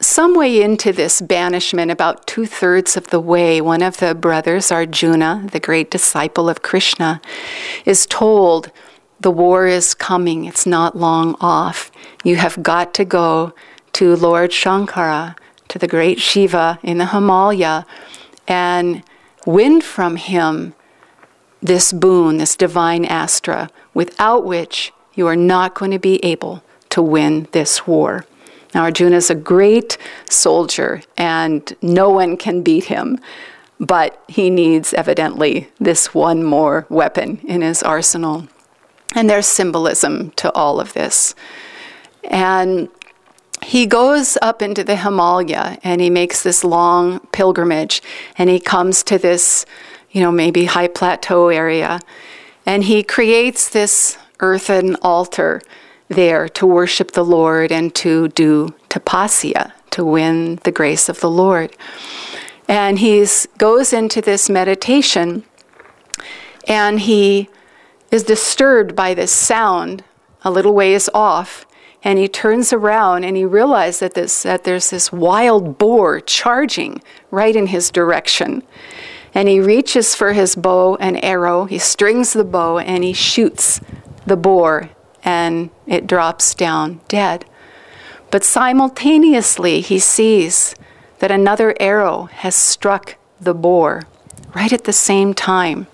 some 0.00 0.34
way 0.34 0.60
into 0.60 0.92
this 0.92 1.20
banishment, 1.20 1.90
about 1.90 2.26
two 2.26 2.46
thirds 2.46 2.96
of 2.96 3.08
the 3.08 3.20
way, 3.20 3.60
one 3.60 3.82
of 3.82 3.98
the 3.98 4.14
brothers, 4.14 4.70
Arjuna, 4.70 5.48
the 5.50 5.60
great 5.60 5.90
disciple 5.90 6.48
of 6.48 6.62
Krishna, 6.62 7.20
is 7.84 8.06
told, 8.06 8.70
The 9.20 9.30
war 9.30 9.66
is 9.66 9.94
coming, 9.94 10.44
it's 10.44 10.66
not 10.66 10.96
long 10.96 11.36
off. 11.40 11.90
You 12.22 12.36
have 12.36 12.62
got 12.62 12.92
to 12.94 13.04
go 13.04 13.54
to 13.94 14.14
Lord 14.16 14.50
Shankara, 14.50 15.36
to 15.68 15.78
the 15.78 15.88
great 15.88 16.20
Shiva 16.20 16.78
in 16.82 16.98
the 16.98 17.06
Himalaya, 17.06 17.86
and 18.46 19.02
win 19.46 19.80
from 19.80 20.16
him 20.16 20.74
this 21.62 21.92
boon, 21.92 22.36
this 22.36 22.56
divine 22.56 23.04
astra, 23.04 23.70
without 23.94 24.44
which 24.44 24.92
you 25.14 25.26
are 25.26 25.36
not 25.36 25.74
going 25.74 25.90
to 25.90 25.98
be 25.98 26.22
able 26.24 26.62
to 26.90 27.00
win 27.00 27.48
this 27.52 27.86
war. 27.86 28.26
Now, 28.74 28.82
Arjuna 28.82 29.16
is 29.16 29.30
a 29.30 29.34
great 29.34 29.96
soldier, 30.28 31.02
and 31.16 31.74
no 31.80 32.10
one 32.10 32.36
can 32.36 32.62
beat 32.62 32.84
him, 32.84 33.20
but 33.78 34.22
he 34.28 34.50
needs, 34.50 34.92
evidently, 34.94 35.68
this 35.78 36.12
one 36.12 36.42
more 36.42 36.86
weapon 36.88 37.40
in 37.44 37.62
his 37.62 37.82
arsenal. 37.82 38.48
And 39.14 39.30
there's 39.30 39.46
symbolism 39.46 40.32
to 40.32 40.52
all 40.52 40.80
of 40.80 40.92
this. 40.92 41.34
And 42.24 42.88
he 43.64 43.86
goes 43.86 44.36
up 44.42 44.60
into 44.60 44.84
the 44.84 44.96
Himalaya 44.96 45.78
and 45.82 46.00
he 46.00 46.10
makes 46.10 46.42
this 46.42 46.62
long 46.64 47.20
pilgrimage 47.32 48.02
and 48.36 48.50
he 48.50 48.60
comes 48.60 49.02
to 49.04 49.18
this, 49.18 49.64
you 50.10 50.20
know, 50.20 50.30
maybe 50.30 50.66
high 50.66 50.88
plateau 50.88 51.48
area 51.48 52.00
and 52.66 52.84
he 52.84 53.02
creates 53.02 53.68
this 53.68 54.18
earthen 54.40 54.96
altar 54.96 55.62
there 56.08 56.48
to 56.50 56.66
worship 56.66 57.12
the 57.12 57.24
Lord 57.24 57.72
and 57.72 57.94
to 57.96 58.28
do 58.28 58.74
tapasya, 58.90 59.72
to 59.90 60.04
win 60.04 60.56
the 60.64 60.72
grace 60.72 61.08
of 61.08 61.20
the 61.20 61.30
Lord. 61.30 61.74
And 62.68 62.98
he 62.98 63.26
goes 63.58 63.92
into 63.92 64.20
this 64.20 64.50
meditation 64.50 65.44
and 66.68 67.00
he 67.00 67.48
is 68.10 68.22
disturbed 68.22 68.94
by 68.94 69.14
this 69.14 69.32
sound 69.32 70.04
a 70.42 70.50
little 70.50 70.74
ways 70.74 71.08
off 71.14 71.63
and 72.04 72.18
he 72.18 72.28
turns 72.28 72.70
around 72.70 73.24
and 73.24 73.34
he 73.34 73.46
realizes 73.46 74.00
that, 74.00 74.14
this, 74.14 74.42
that 74.42 74.64
there's 74.64 74.90
this 74.90 75.10
wild 75.10 75.78
boar 75.78 76.20
charging 76.20 77.02
right 77.30 77.56
in 77.56 77.68
his 77.68 77.90
direction. 77.90 78.62
And 79.32 79.48
he 79.48 79.58
reaches 79.58 80.14
for 80.14 80.34
his 80.34 80.54
bow 80.54 80.96
and 80.96 81.24
arrow, 81.24 81.64
he 81.64 81.78
strings 81.78 82.34
the 82.34 82.44
bow, 82.44 82.78
and 82.78 83.02
he 83.02 83.14
shoots 83.14 83.80
the 84.26 84.36
boar, 84.36 84.90
and 85.24 85.70
it 85.86 86.06
drops 86.06 86.54
down 86.54 87.00
dead. 87.08 87.46
But 88.30 88.44
simultaneously, 88.44 89.80
he 89.80 89.98
sees 89.98 90.76
that 91.18 91.30
another 91.30 91.74
arrow 91.80 92.24
has 92.24 92.54
struck 92.54 93.16
the 93.40 93.54
boar 93.54 94.02
right 94.54 94.72
at 94.72 94.84
the 94.84 94.92
same 94.92 95.34
time. 95.34 95.86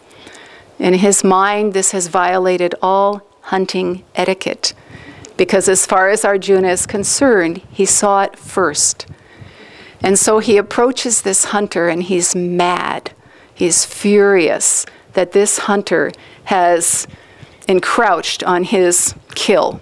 In 0.79 0.95
his 0.95 1.23
mind, 1.23 1.73
this 1.73 1.93
has 1.93 2.09
violated 2.09 2.75
all 2.83 3.23
hunting 3.43 4.05
etiquette 4.15 4.75
because 5.41 5.71
as 5.71 5.87
far 5.87 6.11
as 6.11 6.23
Arjuna 6.23 6.69
is 6.69 6.85
concerned, 6.85 7.63
he 7.71 7.87
saw 7.87 8.25
it 8.25 8.39
first. 8.39 9.07
And 10.03 10.19
so 10.19 10.39
he 10.39 10.59
approaches 10.59 11.23
this 11.23 11.45
hunter 11.45 11.89
and 11.89 12.03
he's 12.03 12.37
mad. 12.37 13.13
He's 13.55 13.87
furious 13.87 14.85
that 15.15 15.33
this 15.33 15.61
hunter 15.61 16.13
has 16.45 17.09
encroached 17.67 18.43
on 18.45 18.65
his 18.65 19.15
kill. 19.35 19.81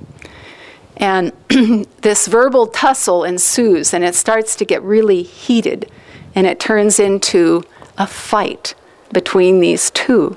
And 0.96 1.32
this 2.02 2.28
verbal 2.28 2.68
tussle 2.68 3.24
ensues 3.24 3.92
and 3.92 4.04
it 4.04 4.14
starts 4.14 4.54
to 4.54 4.64
get 4.64 4.80
really 4.84 5.24
heated 5.24 5.90
and 6.36 6.46
it 6.46 6.60
turns 6.60 7.00
into 7.00 7.64
a 7.98 8.06
fight 8.06 8.76
between 9.12 9.58
these 9.58 9.90
two. 9.90 10.36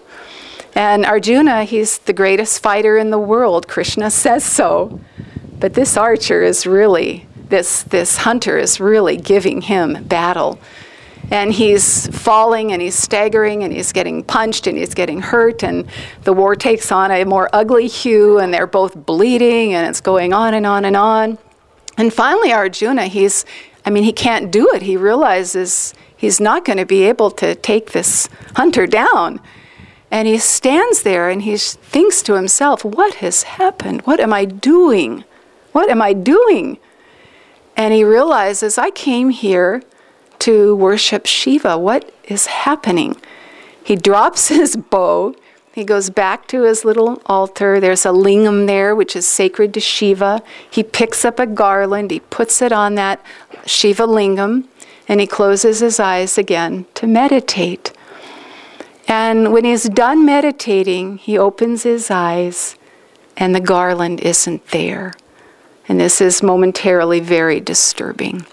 And 0.75 1.05
Arjuna, 1.05 1.65
he's 1.65 1.97
the 1.99 2.13
greatest 2.13 2.61
fighter 2.61 2.97
in 2.97 3.09
the 3.09 3.19
world. 3.19 3.67
Krishna 3.67 4.09
says 4.09 4.43
so. 4.43 4.99
But 5.59 5.73
this 5.73 5.97
archer 5.97 6.41
is 6.41 6.65
really, 6.65 7.27
this, 7.49 7.83
this 7.83 8.17
hunter 8.17 8.57
is 8.57 8.79
really 8.79 9.17
giving 9.17 9.61
him 9.61 10.03
battle. 10.05 10.59
and 11.29 11.53
he's 11.53 12.07
falling 12.07 12.71
and 12.73 12.81
he's 12.81 12.95
staggering 12.95 13.63
and 13.63 13.71
he's 13.71 13.91
getting 13.93 14.23
punched 14.23 14.67
and 14.67 14.77
he's 14.77 14.93
getting 14.93 15.21
hurt 15.21 15.63
and 15.63 15.87
the 16.23 16.33
war 16.33 16.55
takes 16.55 16.91
on 16.91 17.09
a 17.09 17.23
more 17.23 17.49
ugly 17.53 17.87
hue 17.87 18.37
and 18.39 18.53
they're 18.53 18.67
both 18.67 18.95
bleeding 19.05 19.73
and 19.73 19.87
it's 19.87 20.01
going 20.01 20.33
on 20.33 20.53
and 20.53 20.65
on 20.65 20.83
and 20.83 20.97
on 20.97 21.37
and 21.97 22.13
finally 22.13 22.51
arjuna 22.51 23.05
he's 23.05 23.45
i 23.85 23.89
mean 23.89 24.03
he 24.03 24.11
can't 24.11 24.51
do 24.51 24.67
it 24.73 24.81
he 24.81 24.97
realizes 24.97 25.93
he's 26.17 26.41
not 26.41 26.65
going 26.65 26.77
to 26.77 26.85
be 26.85 27.03
able 27.03 27.31
to 27.31 27.55
take 27.55 27.91
this 27.91 28.27
hunter 28.55 28.85
down 28.85 29.39
and 30.12 30.27
he 30.27 30.38
stands 30.38 31.03
there 31.03 31.30
and 31.30 31.44
he 31.44 31.58
thinks 31.58 32.22
to 32.22 32.36
himself 32.36 32.84
what 32.84 33.15
has 33.15 33.44
happened 33.44 34.01
what 34.01 34.20
am 34.20 34.34
i 34.34 34.46
doing 34.46 35.24
what 35.72 35.89
am 35.89 36.01
i 36.01 36.13
doing 36.13 36.77
and 37.75 37.94
he 37.94 38.03
realizes 38.03 38.77
i 38.77 38.89
came 38.91 39.30
here 39.30 39.82
to 40.41 40.75
worship 40.75 41.27
Shiva. 41.27 41.77
What 41.77 42.12
is 42.24 42.48
happening? 42.48 43.15
He 43.84 43.96
drops 43.96 44.48
his 44.60 44.75
bow. 44.75 45.36
He 45.72 45.86
goes 45.86 46.10
back 46.10 46.48
to 46.48 46.63
his 46.63 46.84
little 46.84 47.22
altar. 47.27 47.80
There's 47.80 48.06
a 48.06 48.10
lingam 48.10 48.68
there, 48.68 48.94
which 48.94 49.15
is 49.15 49.25
sacred 49.25 49.74
to 49.75 49.80
Shiva. 49.80 50.41
He 50.70 50.84
picks 50.84 51.24
up 51.24 51.39
a 51.39 51.46
garland. 51.46 52.12
He 52.12 52.20
puts 52.20 52.62
it 52.62 52.74
on 52.74 52.96
that 52.96 53.24
Shiva 53.65 54.06
lingam, 54.06 54.65
and 55.08 55.22
he 55.22 55.27
closes 55.27 55.80
his 55.80 56.00
eyes 56.00 56.38
again 56.38 56.88
to 56.96 57.08
meditate. 57.08 57.94
And 59.12 59.51
when 59.51 59.65
he's 59.65 59.89
done 59.89 60.25
meditating, 60.25 61.18
he 61.18 61.38
opens 61.38 61.84
his 61.84 62.10
eyes, 62.10 62.77
and 63.36 63.53
the 63.53 63.60
garland 63.60 64.22
isn't 64.22 64.65
there. 64.68 65.13
And 65.89 66.00
this 66.00 66.22
is 66.22 66.41
momentarily 66.41 67.20
very 67.20 67.60
disturbing. 67.60 68.46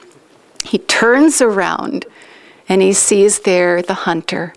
He 0.64 0.78
turns 0.78 1.40
around 1.40 2.06
and 2.68 2.82
he 2.82 2.92
sees 2.92 3.42
there 3.42 3.82
the 3.82 4.02
hunter, 4.02 4.52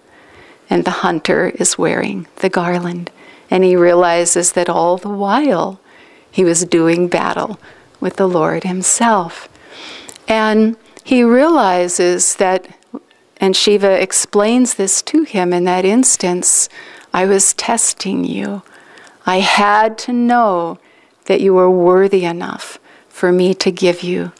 and 0.72 0.86
the 0.86 1.05
hunter 1.05 1.50
is 1.50 1.77
wearing 1.77 2.25
the 2.38 2.50
garland. 2.50 3.12
And 3.51 3.63
he 3.63 3.75
realizes 3.75 4.53
that 4.53 4.70
all 4.70 4.98
the 4.98 5.08
while 5.08 5.79
he 6.31 6.43
was 6.43 6.65
doing 6.65 7.10
battle 7.10 7.60
with 8.00 8.15
the 8.15 8.27
Lord 8.27 8.63
himself. 8.63 9.48
And 10.27 10.77
he 11.03 11.24
realizes 11.24 12.38
that, 12.38 12.67
and 13.41 13.55
Shiva 13.55 14.00
explains 14.00 14.75
this 14.75 15.01
to 15.01 15.24
him 15.24 15.51
in 15.51 15.63
that 15.65 15.83
instance 15.83 16.69
I 17.12 17.25
was 17.25 17.53
testing 17.53 18.24
you. 18.24 18.62
I 19.25 19.39
had 19.39 19.98
to 20.00 20.13
know 20.13 20.79
that 21.25 21.41
you 21.41 21.53
were 21.53 21.69
worthy 21.69 22.24
enough 22.24 22.79
for 23.10 23.31
me 23.31 23.53
to 23.55 23.71
give 23.71 24.03
you 24.03 24.31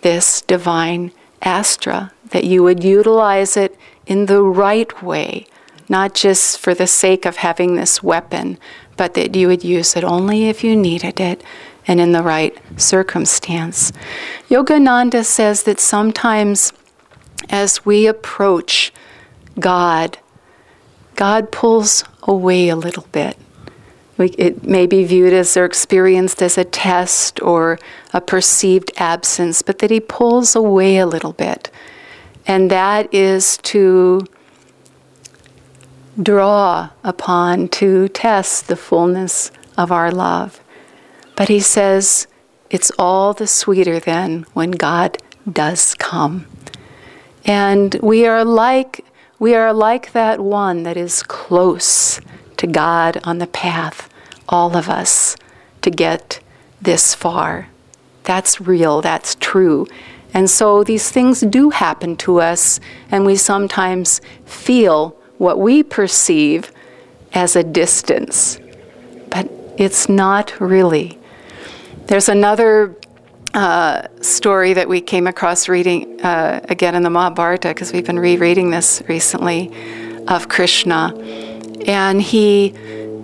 this 0.00 0.40
divine 0.40 1.12
astra, 1.42 2.12
that 2.30 2.44
you 2.44 2.62
would 2.62 2.82
utilize 2.82 3.56
it 3.56 3.78
in 4.06 4.26
the 4.26 4.42
right 4.42 5.02
way, 5.02 5.46
not 5.88 6.14
just 6.14 6.58
for 6.58 6.74
the 6.74 6.86
sake 6.86 7.26
of 7.26 7.36
having 7.36 7.76
this 7.76 8.02
weapon, 8.02 8.58
but 8.96 9.14
that 9.14 9.36
you 9.36 9.48
would 9.48 9.64
use 9.64 9.96
it 9.96 10.02
only 10.02 10.48
if 10.48 10.64
you 10.64 10.74
needed 10.74 11.20
it 11.20 11.44
and 11.86 12.00
in 12.00 12.12
the 12.12 12.22
right 12.22 12.56
circumstance. 12.76 13.92
Yogananda 14.48 15.24
says 15.24 15.62
that 15.64 15.78
sometimes 15.78 16.72
as 17.48 17.84
we 17.84 18.06
approach 18.06 18.92
God, 19.58 20.18
God 21.14 21.50
pulls 21.50 22.04
away 22.22 22.68
a 22.68 22.76
little 22.76 23.06
bit 23.12 23.36
it 24.18 24.64
may 24.64 24.86
be 24.86 25.04
viewed 25.04 25.32
as 25.32 25.56
or 25.56 25.64
experienced 25.64 26.42
as 26.42 26.56
a 26.56 26.64
test 26.64 27.40
or 27.42 27.78
a 28.14 28.20
perceived 28.20 28.90
absence, 28.96 29.62
but 29.62 29.78
that 29.78 29.90
he 29.90 30.00
pulls 30.00 30.56
away 30.56 30.96
a 30.96 31.06
little 31.06 31.32
bit. 31.32 31.70
And 32.46 32.70
that 32.70 33.12
is 33.12 33.58
to 33.58 34.26
draw 36.20 36.90
upon, 37.04 37.68
to 37.68 38.08
test 38.08 38.68
the 38.68 38.76
fullness 38.76 39.50
of 39.76 39.92
our 39.92 40.10
love. 40.10 40.60
But 41.36 41.48
he 41.48 41.60
says 41.60 42.26
it's 42.70 42.90
all 42.98 43.34
the 43.34 43.46
sweeter 43.46 44.00
then 44.00 44.46
when 44.54 44.70
God 44.70 45.18
does 45.50 45.94
come. 45.94 46.46
And 47.46 47.94
we 48.02 48.26
are 48.26 48.44
like 48.44 49.04
we 49.38 49.54
are 49.54 49.72
like 49.72 50.12
that 50.12 50.40
one 50.40 50.82
that 50.84 50.96
is 50.96 51.22
close 51.22 52.20
to 52.56 52.66
God 52.66 53.20
on 53.24 53.38
the 53.38 53.46
path, 53.46 54.08
all 54.48 54.76
of 54.76 54.88
us, 54.88 55.36
to 55.82 55.90
get 55.90 56.40
this 56.80 57.14
far. 57.14 57.68
That's 58.24 58.60
real, 58.60 59.02
that's 59.02 59.34
true. 59.34 59.86
And 60.32 60.48
so 60.50 60.82
these 60.82 61.10
things 61.10 61.42
do 61.42 61.70
happen 61.70 62.16
to 62.18 62.40
us, 62.40 62.80
and 63.10 63.26
we 63.26 63.36
sometimes 63.36 64.20
feel 64.46 65.10
what 65.38 65.60
we 65.60 65.82
perceive 65.82 66.72
as 67.32 67.56
a 67.56 67.62
distance, 67.62 68.58
but 69.28 69.50
it's 69.76 70.08
not 70.08 70.58
really. 70.58 71.18
There's 72.06 72.28
another 72.28 72.96
uh, 73.56 74.06
story 74.20 74.74
that 74.74 74.88
we 74.88 75.00
came 75.00 75.26
across 75.26 75.68
reading 75.68 76.20
uh, 76.20 76.60
again 76.68 76.94
in 76.94 77.02
the 77.02 77.10
Mahabharata, 77.10 77.68
because 77.68 77.92
we've 77.92 78.06
been 78.06 78.18
rereading 78.18 78.70
this 78.70 79.02
recently, 79.08 79.72
of 80.28 80.48
Krishna 80.48 81.14
and 81.86 82.20
he 82.20 82.74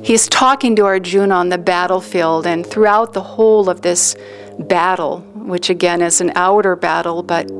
he's 0.03 0.29
talking 0.29 0.77
to 0.77 0.85
Arjuna 0.85 1.35
on 1.35 1.49
the 1.49 1.59
battlefield 1.59 2.47
and 2.47 2.67
throughout 2.67 3.13
the 3.13 3.23
whole 3.23 3.69
of 3.69 3.83
this 3.83 4.17
battle, 4.59 5.21
which 5.35 5.69
again 5.71 6.01
is 6.01 6.21
an 6.21 6.33
outer 6.35 6.77
battle, 6.77 7.23
but 7.23 7.51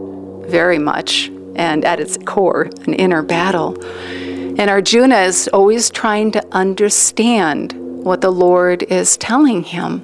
very 0.49 0.79
much 0.79 1.29
and 1.55 1.85
at 1.85 2.01
its 2.01 2.17
core, 2.25 2.71
an 2.87 2.95
inner 2.95 3.23
battle. 3.23 3.77
And 3.85 4.71
Arjuna 4.71 5.23
is 5.23 5.49
always 5.49 5.91
trying 5.91 6.33
to 6.33 6.47
understand 6.53 7.73
what 8.05 8.21
the 8.21 8.31
Lord 8.31 8.83
is 8.85 9.17
telling 9.17 9.63
him. 9.63 10.03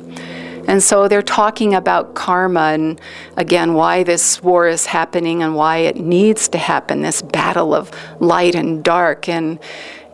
And 0.68 0.82
so 0.82 1.08
they're 1.08 1.22
talking 1.22 1.74
about 1.74 2.14
karma 2.14 2.60
and 2.60 3.00
again 3.36 3.72
why 3.74 4.04
this 4.04 4.42
war 4.42 4.68
is 4.68 4.86
happening 4.86 5.42
and 5.42 5.56
why 5.56 5.78
it 5.78 5.96
needs 5.96 6.46
to 6.50 6.58
happen 6.58 7.00
this 7.00 7.22
battle 7.22 7.74
of 7.74 7.90
light 8.20 8.54
and 8.54 8.84
dark 8.84 9.28
and 9.28 9.58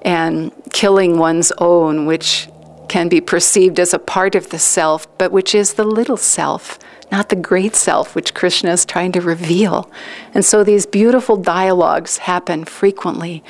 and 0.02 0.52
killing 0.72 1.18
one's 1.18 1.50
own, 1.58 2.06
which 2.06 2.48
can 2.88 3.08
be 3.08 3.20
perceived 3.20 3.80
as 3.80 3.92
a 3.92 3.98
part 3.98 4.34
of 4.34 4.50
the 4.50 4.58
self, 4.58 5.06
but 5.18 5.32
which 5.32 5.54
is 5.54 5.74
the 5.74 5.84
little 5.84 6.16
self, 6.16 6.78
not 7.10 7.30
the 7.30 7.36
great 7.36 7.74
self, 7.74 8.14
which 8.14 8.34
Krishna 8.34 8.70
is 8.70 8.84
trying 8.84 9.10
to 9.12 9.20
reveal. 9.20 9.90
And 10.34 10.44
so 10.44 10.62
these 10.62 10.86
beautiful 10.86 11.36
dialogues 11.36 12.18
happen 12.18 12.64
frequently. 12.64 13.42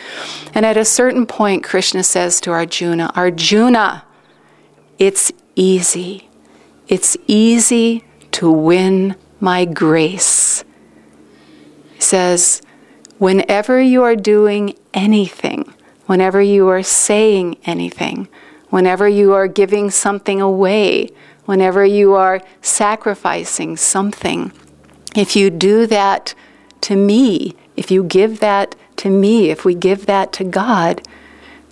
And 0.55 0.65
at 0.65 0.77
a 0.77 0.85
certain 0.85 1.27
point, 1.27 1.65
Krishna 1.65 2.05
says 2.05 2.41
to 2.43 2.53
Arjuna, 2.53 3.11
Arjuna, 3.15 4.05
it's 4.99 5.33
easy. 5.57 6.24
It's 6.87 7.17
easy 7.27 8.05
to 8.33 8.51
win 8.51 9.17
my 9.41 9.65
grace. 9.65 10.65
Says, 11.99 12.61
whenever 13.19 13.81
you 13.81 14.03
are 14.03 14.17
doing 14.17 14.75
anything, 14.93 15.73
whenever 16.07 16.43
you 16.43 16.69
are 16.69 16.83
saying 16.83 17.57
anything, 17.65 18.29
whenever 18.69 19.09
you 19.09 19.33
are 19.33 19.49
giving 19.49 19.91
something 19.91 20.41
away, 20.41 21.09
whenever 21.47 21.85
you 21.85 22.15
are 22.15 22.43
sacrificing 22.61 23.77
something. 23.77 24.53
If 25.17 25.37
you 25.37 25.51
do 25.51 25.87
that 25.87 26.35
to 26.83 26.97
me, 26.97 27.55
if 27.77 27.91
you 27.91 28.05
give 28.05 28.41
that 28.41 28.75
to 28.97 29.11
me, 29.11 29.51
if 29.51 29.65
we 29.65 29.75
give 29.75 30.07
that 30.07 30.33
to 30.35 30.45
God, 30.45 31.07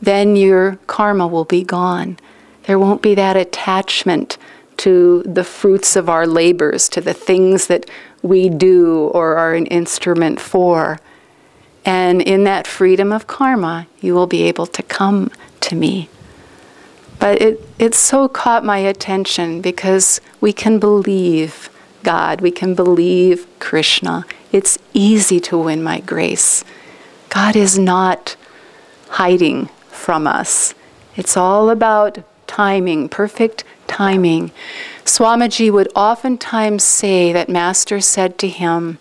then 0.00 0.36
your 0.36 0.76
karma 0.86 1.26
will 1.26 1.44
be 1.44 1.62
gone. 1.62 2.18
There 2.64 2.78
won't 2.78 3.02
be 3.02 3.14
that 3.14 3.36
attachment 3.36 4.38
to 4.82 5.22
the 5.24 5.44
fruits 5.44 5.94
of 5.94 6.08
our 6.08 6.26
labors, 6.26 6.88
to 6.88 7.00
the 7.00 7.14
things 7.14 7.68
that 7.68 7.88
we 8.20 8.48
do 8.48 9.10
or 9.14 9.36
are 9.36 9.54
an 9.54 9.66
instrument 9.66 10.40
for. 10.40 10.98
And 11.84 12.20
in 12.20 12.42
that 12.44 12.66
freedom 12.66 13.12
of 13.12 13.28
karma, 13.28 13.86
you 14.00 14.12
will 14.12 14.26
be 14.26 14.42
able 14.42 14.66
to 14.66 14.82
come 14.82 15.30
to 15.60 15.76
me. 15.76 16.08
But 17.20 17.40
it, 17.40 17.60
it 17.78 17.94
so 17.94 18.26
caught 18.26 18.64
my 18.64 18.78
attention 18.78 19.60
because 19.60 20.20
we 20.40 20.52
can 20.52 20.80
believe 20.80 21.70
God, 22.02 22.40
we 22.40 22.50
can 22.50 22.74
believe 22.74 23.46
Krishna. 23.60 24.26
It's 24.50 24.80
easy 24.92 25.38
to 25.40 25.56
win 25.56 25.84
my 25.84 26.00
grace. 26.00 26.64
God 27.28 27.54
is 27.54 27.78
not 27.78 28.34
hiding 29.10 29.66
from 29.88 30.26
us. 30.26 30.74
It's 31.14 31.36
all 31.36 31.70
about 31.70 32.18
timing, 32.48 33.08
perfect 33.08 33.62
timing. 33.92 34.50
Swamiji 35.04 35.70
would 35.70 35.92
oftentimes 35.94 36.82
say 36.82 37.30
that 37.32 37.50
Master 37.50 38.00
said 38.00 38.38
to 38.38 38.48
him, 38.48 38.98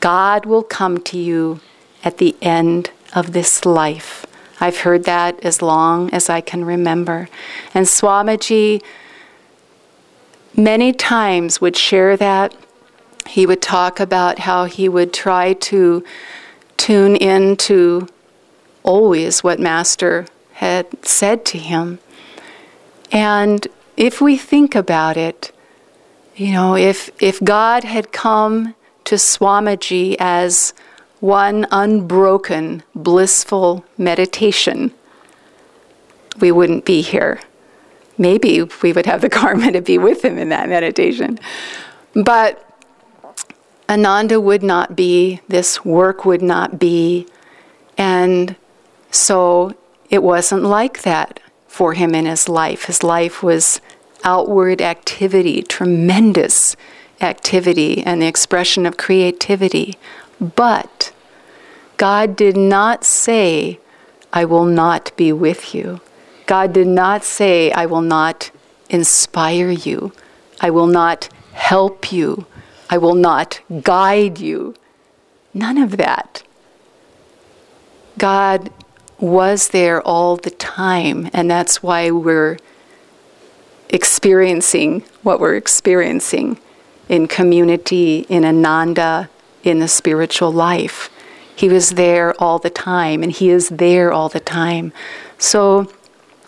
God 0.00 0.46
will 0.46 0.64
come 0.64 0.98
to 1.02 1.16
you 1.16 1.60
at 2.02 2.18
the 2.18 2.34
end 2.42 2.90
of 3.14 3.32
this 3.32 3.64
life. 3.64 4.26
I've 4.58 4.78
heard 4.78 5.04
that 5.04 5.38
as 5.44 5.62
long 5.62 6.12
as 6.12 6.28
I 6.28 6.40
can 6.40 6.64
remember. 6.64 7.28
And 7.72 7.86
Swamiji 7.86 8.82
many 10.56 10.92
times 10.92 11.60
would 11.60 11.76
share 11.76 12.16
that. 12.16 12.52
He 13.28 13.46
would 13.46 13.62
talk 13.62 14.00
about 14.00 14.40
how 14.40 14.64
he 14.64 14.88
would 14.88 15.12
try 15.12 15.52
to 15.70 16.04
tune 16.76 17.14
in 17.14 17.56
to 17.68 18.08
always 18.82 19.44
what 19.44 19.60
Master 19.60 20.26
had 20.54 20.86
said 21.06 21.44
to 21.46 21.58
him. 21.58 22.00
And 23.12 23.68
if 23.96 24.20
we 24.20 24.36
think 24.36 24.74
about 24.74 25.16
it, 25.16 25.52
you 26.36 26.52
know, 26.52 26.76
if, 26.76 27.10
if 27.20 27.42
God 27.42 27.84
had 27.84 28.12
come 28.12 28.74
to 29.04 29.14
Swamiji 29.14 30.16
as 30.18 30.74
one 31.20 31.66
unbroken, 31.70 32.82
blissful 32.94 33.84
meditation, 33.96 34.92
we 36.38 36.52
wouldn't 36.52 36.84
be 36.84 37.00
here. 37.00 37.40
Maybe 38.18 38.62
we 38.82 38.92
would 38.92 39.06
have 39.06 39.22
the 39.22 39.30
karma 39.30 39.72
to 39.72 39.80
be 39.80 39.96
with 39.96 40.24
him 40.24 40.36
in 40.38 40.50
that 40.50 40.68
meditation. 40.68 41.38
But 42.14 42.62
Ananda 43.88 44.40
would 44.40 44.62
not 44.62 44.96
be, 44.96 45.40
this 45.48 45.84
work 45.84 46.24
would 46.24 46.42
not 46.42 46.78
be. 46.78 47.26
And 47.96 48.56
so 49.10 49.74
it 50.10 50.22
wasn't 50.22 50.64
like 50.64 51.02
that 51.02 51.40
for 51.76 51.92
him 51.92 52.14
in 52.14 52.24
his 52.24 52.48
life. 52.48 52.84
His 52.84 53.02
life 53.02 53.42
was 53.42 53.82
outward 54.24 54.80
activity, 54.80 55.60
tremendous 55.60 56.74
activity, 57.20 58.02
and 58.02 58.22
the 58.22 58.26
expression 58.26 58.86
of 58.86 58.96
creativity. 58.96 59.98
But 60.40 61.12
God 61.98 62.34
did 62.34 62.56
not 62.56 63.04
say, 63.04 63.78
I 64.32 64.46
will 64.46 64.64
not 64.64 65.14
be 65.18 65.34
with 65.34 65.74
you. 65.74 66.00
God 66.46 66.72
did 66.72 66.86
not 66.86 67.24
say, 67.24 67.70
I 67.72 67.84
will 67.84 68.00
not 68.00 68.50
inspire 68.88 69.70
you. 69.70 70.12
I 70.58 70.70
will 70.70 70.86
not 70.86 71.28
help 71.52 72.10
you. 72.10 72.46
I 72.88 72.96
will 72.96 73.14
not 73.14 73.60
guide 73.82 74.38
you. 74.38 74.74
None 75.52 75.76
of 75.76 75.98
that. 75.98 76.42
God 78.16 78.70
was 79.18 79.68
there 79.68 80.02
all 80.02 80.36
the 80.36 80.50
time, 80.50 81.30
and 81.32 81.50
that's 81.50 81.82
why 81.82 82.10
we're 82.10 82.58
experiencing 83.88 85.02
what 85.22 85.40
we're 85.40 85.56
experiencing 85.56 86.58
in 87.08 87.28
community, 87.28 88.26
in 88.28 88.44
Ananda, 88.44 89.30
in 89.62 89.78
the 89.78 89.88
spiritual 89.88 90.52
life. 90.52 91.10
He 91.54 91.68
was 91.68 91.90
there 91.90 92.34
all 92.40 92.58
the 92.58 92.70
time, 92.70 93.22
and 93.22 93.32
He 93.32 93.48
is 93.50 93.68
there 93.70 94.12
all 94.12 94.28
the 94.28 94.40
time. 94.40 94.92
So 95.38 95.90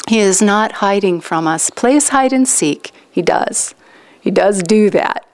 He 0.08 0.18
is 0.18 0.42
not 0.42 0.72
hiding 0.72 1.20
from 1.20 1.46
us. 1.46 1.70
Plays 1.70 2.10
hide 2.10 2.32
and 2.32 2.46
seek. 2.46 2.92
He 3.10 3.22
does. 3.22 3.74
He 4.20 4.30
does 4.30 4.62
do 4.62 4.90
that. 4.90 5.26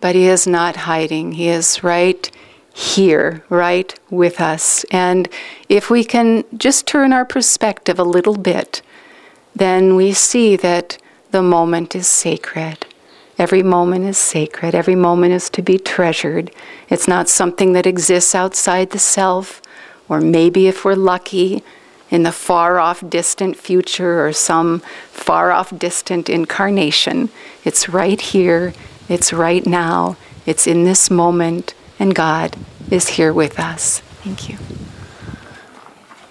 But 0.00 0.16
He 0.16 0.26
is 0.26 0.46
not 0.46 0.76
hiding. 0.76 1.32
He 1.32 1.48
is 1.48 1.84
right 1.84 2.28
here, 2.74 3.44
right 3.48 3.98
with 4.10 4.40
us. 4.40 4.84
And 4.90 5.28
if 5.68 5.90
we 5.90 6.04
can 6.04 6.44
just 6.56 6.86
turn 6.86 7.12
our 7.12 7.24
perspective 7.24 7.98
a 7.98 8.04
little 8.04 8.36
bit, 8.36 8.82
then 9.54 9.96
we 9.96 10.12
see 10.12 10.56
that 10.56 10.98
the 11.30 11.42
moment 11.42 11.94
is 11.94 12.06
sacred. 12.06 12.86
Every 13.38 13.62
moment 13.62 14.04
is 14.04 14.18
sacred. 14.18 14.74
Every 14.74 14.94
moment 14.94 15.32
is 15.32 15.50
to 15.50 15.62
be 15.62 15.78
treasured. 15.78 16.50
It's 16.88 17.08
not 17.08 17.28
something 17.28 17.72
that 17.72 17.86
exists 17.86 18.34
outside 18.34 18.90
the 18.90 18.98
self, 18.98 19.60
or 20.08 20.20
maybe 20.20 20.66
if 20.66 20.84
we're 20.84 20.94
lucky, 20.94 21.62
in 22.10 22.24
the 22.24 22.32
far 22.32 22.78
off 22.78 23.02
distant 23.08 23.56
future 23.56 24.24
or 24.24 24.34
some 24.34 24.80
far 25.10 25.50
off 25.50 25.76
distant 25.78 26.28
incarnation. 26.28 27.30
It's 27.64 27.88
right 27.88 28.20
here, 28.20 28.74
it's 29.08 29.32
right 29.32 29.66
now, 29.66 30.18
it's 30.44 30.66
in 30.66 30.84
this 30.84 31.10
moment, 31.10 31.72
and 32.02 32.16
God 32.16 32.56
is 32.90 33.10
here 33.10 33.32
with 33.32 33.60
us. 33.60 34.00
Thank 34.24 34.48
you. 34.48 34.58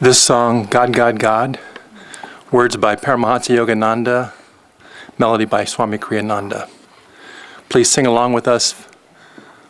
This 0.02 0.20
song, 0.22 0.66
God, 0.66 0.92
God, 0.92 1.18
God, 1.18 1.60
words 2.52 2.76
by 2.76 2.98
Paramahansa 2.98 3.56
Yogananda, 3.56 4.34
melody 5.18 5.46
by 5.46 5.64
Swami 5.64 5.98
Kriyananda. 5.98 6.70
Please 7.70 7.90
sing 7.90 8.06
along 8.06 8.34
with 8.34 8.50
us 8.50 8.86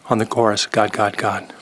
on 0.10 0.18
the 0.18 0.26
chorus, 0.26 0.66
God, 0.66 0.92
God, 0.92 1.18
God. 1.18 1.54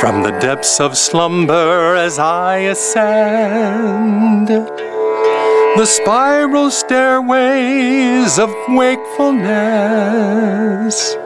From 0.00 0.22
the 0.22 0.30
depths 0.40 0.78
of 0.78 0.96
slumber 0.96 1.96
as 1.96 2.20
I 2.20 2.58
ascend. 2.58 4.46
The 4.48 5.86
spiral 5.86 6.70
stairways 6.70 8.38
of 8.38 8.54
wakefulness, 8.68 11.16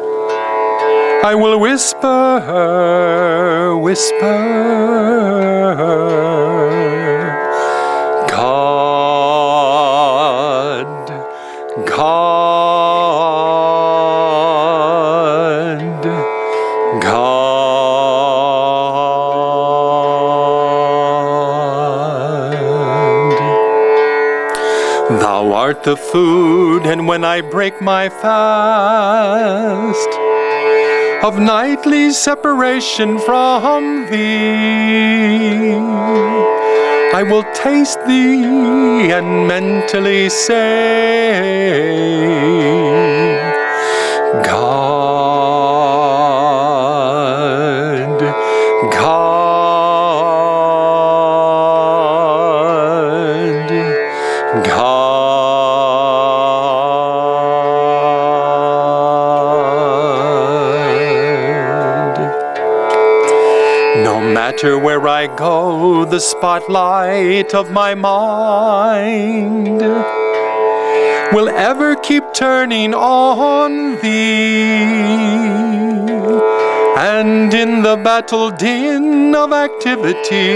I 1.22 1.35
will 1.35 1.61
whisper, 1.61 2.40
whisper, 3.78 4.32
The 25.84 25.96
food, 25.96 26.86
and 26.86 27.08
when 27.08 27.24
I 27.24 27.40
break 27.40 27.80
my 27.80 28.08
fast 28.08 30.08
of 31.24 31.40
nightly 31.40 32.12
separation 32.12 33.18
from 33.18 34.06
thee, 34.08 35.74
I 37.12 37.24
will 37.24 37.42
taste 37.52 37.98
thee 38.06 39.10
and 39.10 39.48
mentally 39.48 40.28
say, 40.28 41.32
God, 44.44 44.91
No 64.02 64.20
matter 64.20 64.78
where 64.78 65.06
I 65.06 65.28
go, 65.28 66.04
the 66.04 66.18
spotlight 66.18 67.54
of 67.54 67.70
my 67.70 67.94
mind 67.94 69.80
will 71.32 71.48
ever 71.48 71.94
keep 71.94 72.24
turning 72.34 72.94
on 72.94 74.00
thee. 74.02 74.82
And 76.96 77.54
in 77.54 77.82
the 77.82 77.96
battle 77.96 78.50
din 78.50 79.34
of 79.36 79.52
activity, 79.52 80.52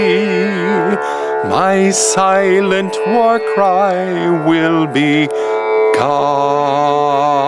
my 1.47 1.91
silent 1.91 2.95
war 3.07 3.39
cry 3.55 4.45
will 4.45 4.87
be 4.87 5.27
God, 5.95 7.46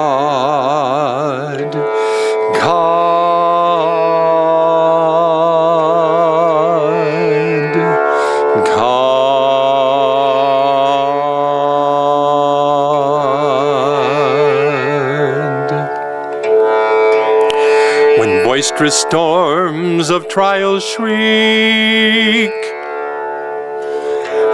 Boisterous 18.80 19.02
storms 19.02 20.10
of 20.10 20.30
trial 20.30 20.80
shriek, 20.80 22.54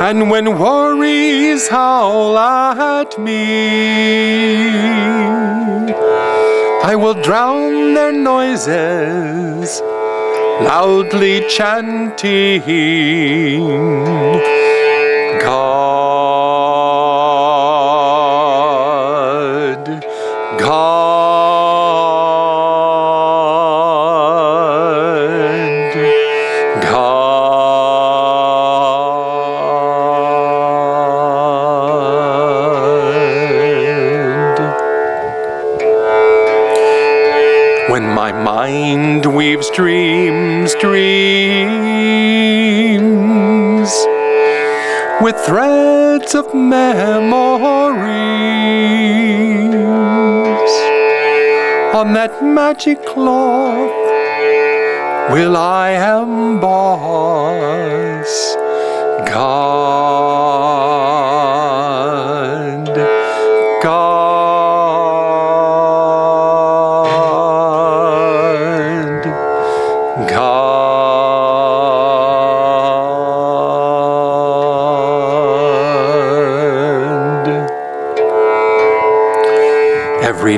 and 0.01 0.31
when 0.31 0.57
worries 0.57 1.67
howl 1.67 2.35
at 2.35 3.19
me, 3.19 4.69
I 6.83 6.95
will 6.95 7.13
drown 7.21 7.93
their 7.93 8.13
noises, 8.13 9.79
loudly 10.59 11.47
chanting, 11.47 12.63
God, 15.39 15.94
of 46.36 46.54
memories. 46.54 46.95
On 51.95 52.13
that 52.13 52.43
magic 52.43 53.06
cloth 53.06 53.89
will 55.32 55.56
I 55.56 55.91
emboss 56.21 57.45
God, 59.32 60.74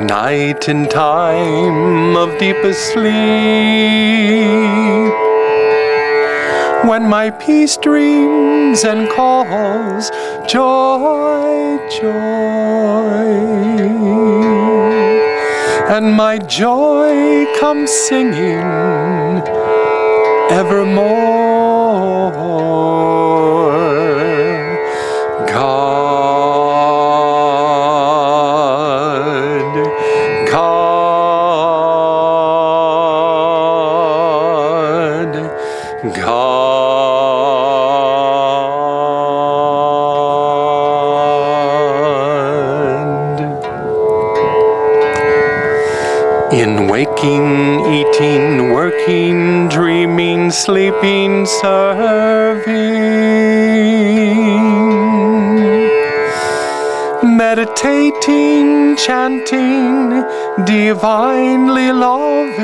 night 0.08 0.68
in 0.70 0.88
time 0.88 2.16
of 2.16 2.38
deepest 2.38 2.92
sleep, 2.92 3.12
when 6.88 7.06
my 7.06 7.28
peace 7.38 7.76
dreams 7.76 8.84
and 8.84 9.06
calls 9.10 10.10
joy, 10.50 11.78
joy, 12.00 13.28
and 15.94 16.14
my 16.14 16.38
joy 16.38 17.46
comes 17.60 17.90
singing 17.90 19.42
evermore. 20.50 21.27
Sleeping, 50.68 51.46
serving, 51.46 52.68
meditating, 57.24 58.94
chanting, 58.94 60.22
divinely 60.66 61.90
loving. 61.90 62.58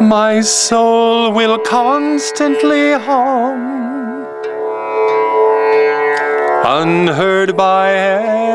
My 0.00 0.40
soul 0.42 1.32
will 1.32 1.58
constantly 1.58 2.92
hum 2.92 3.58
unheard 6.64 7.56
by. 7.56 8.51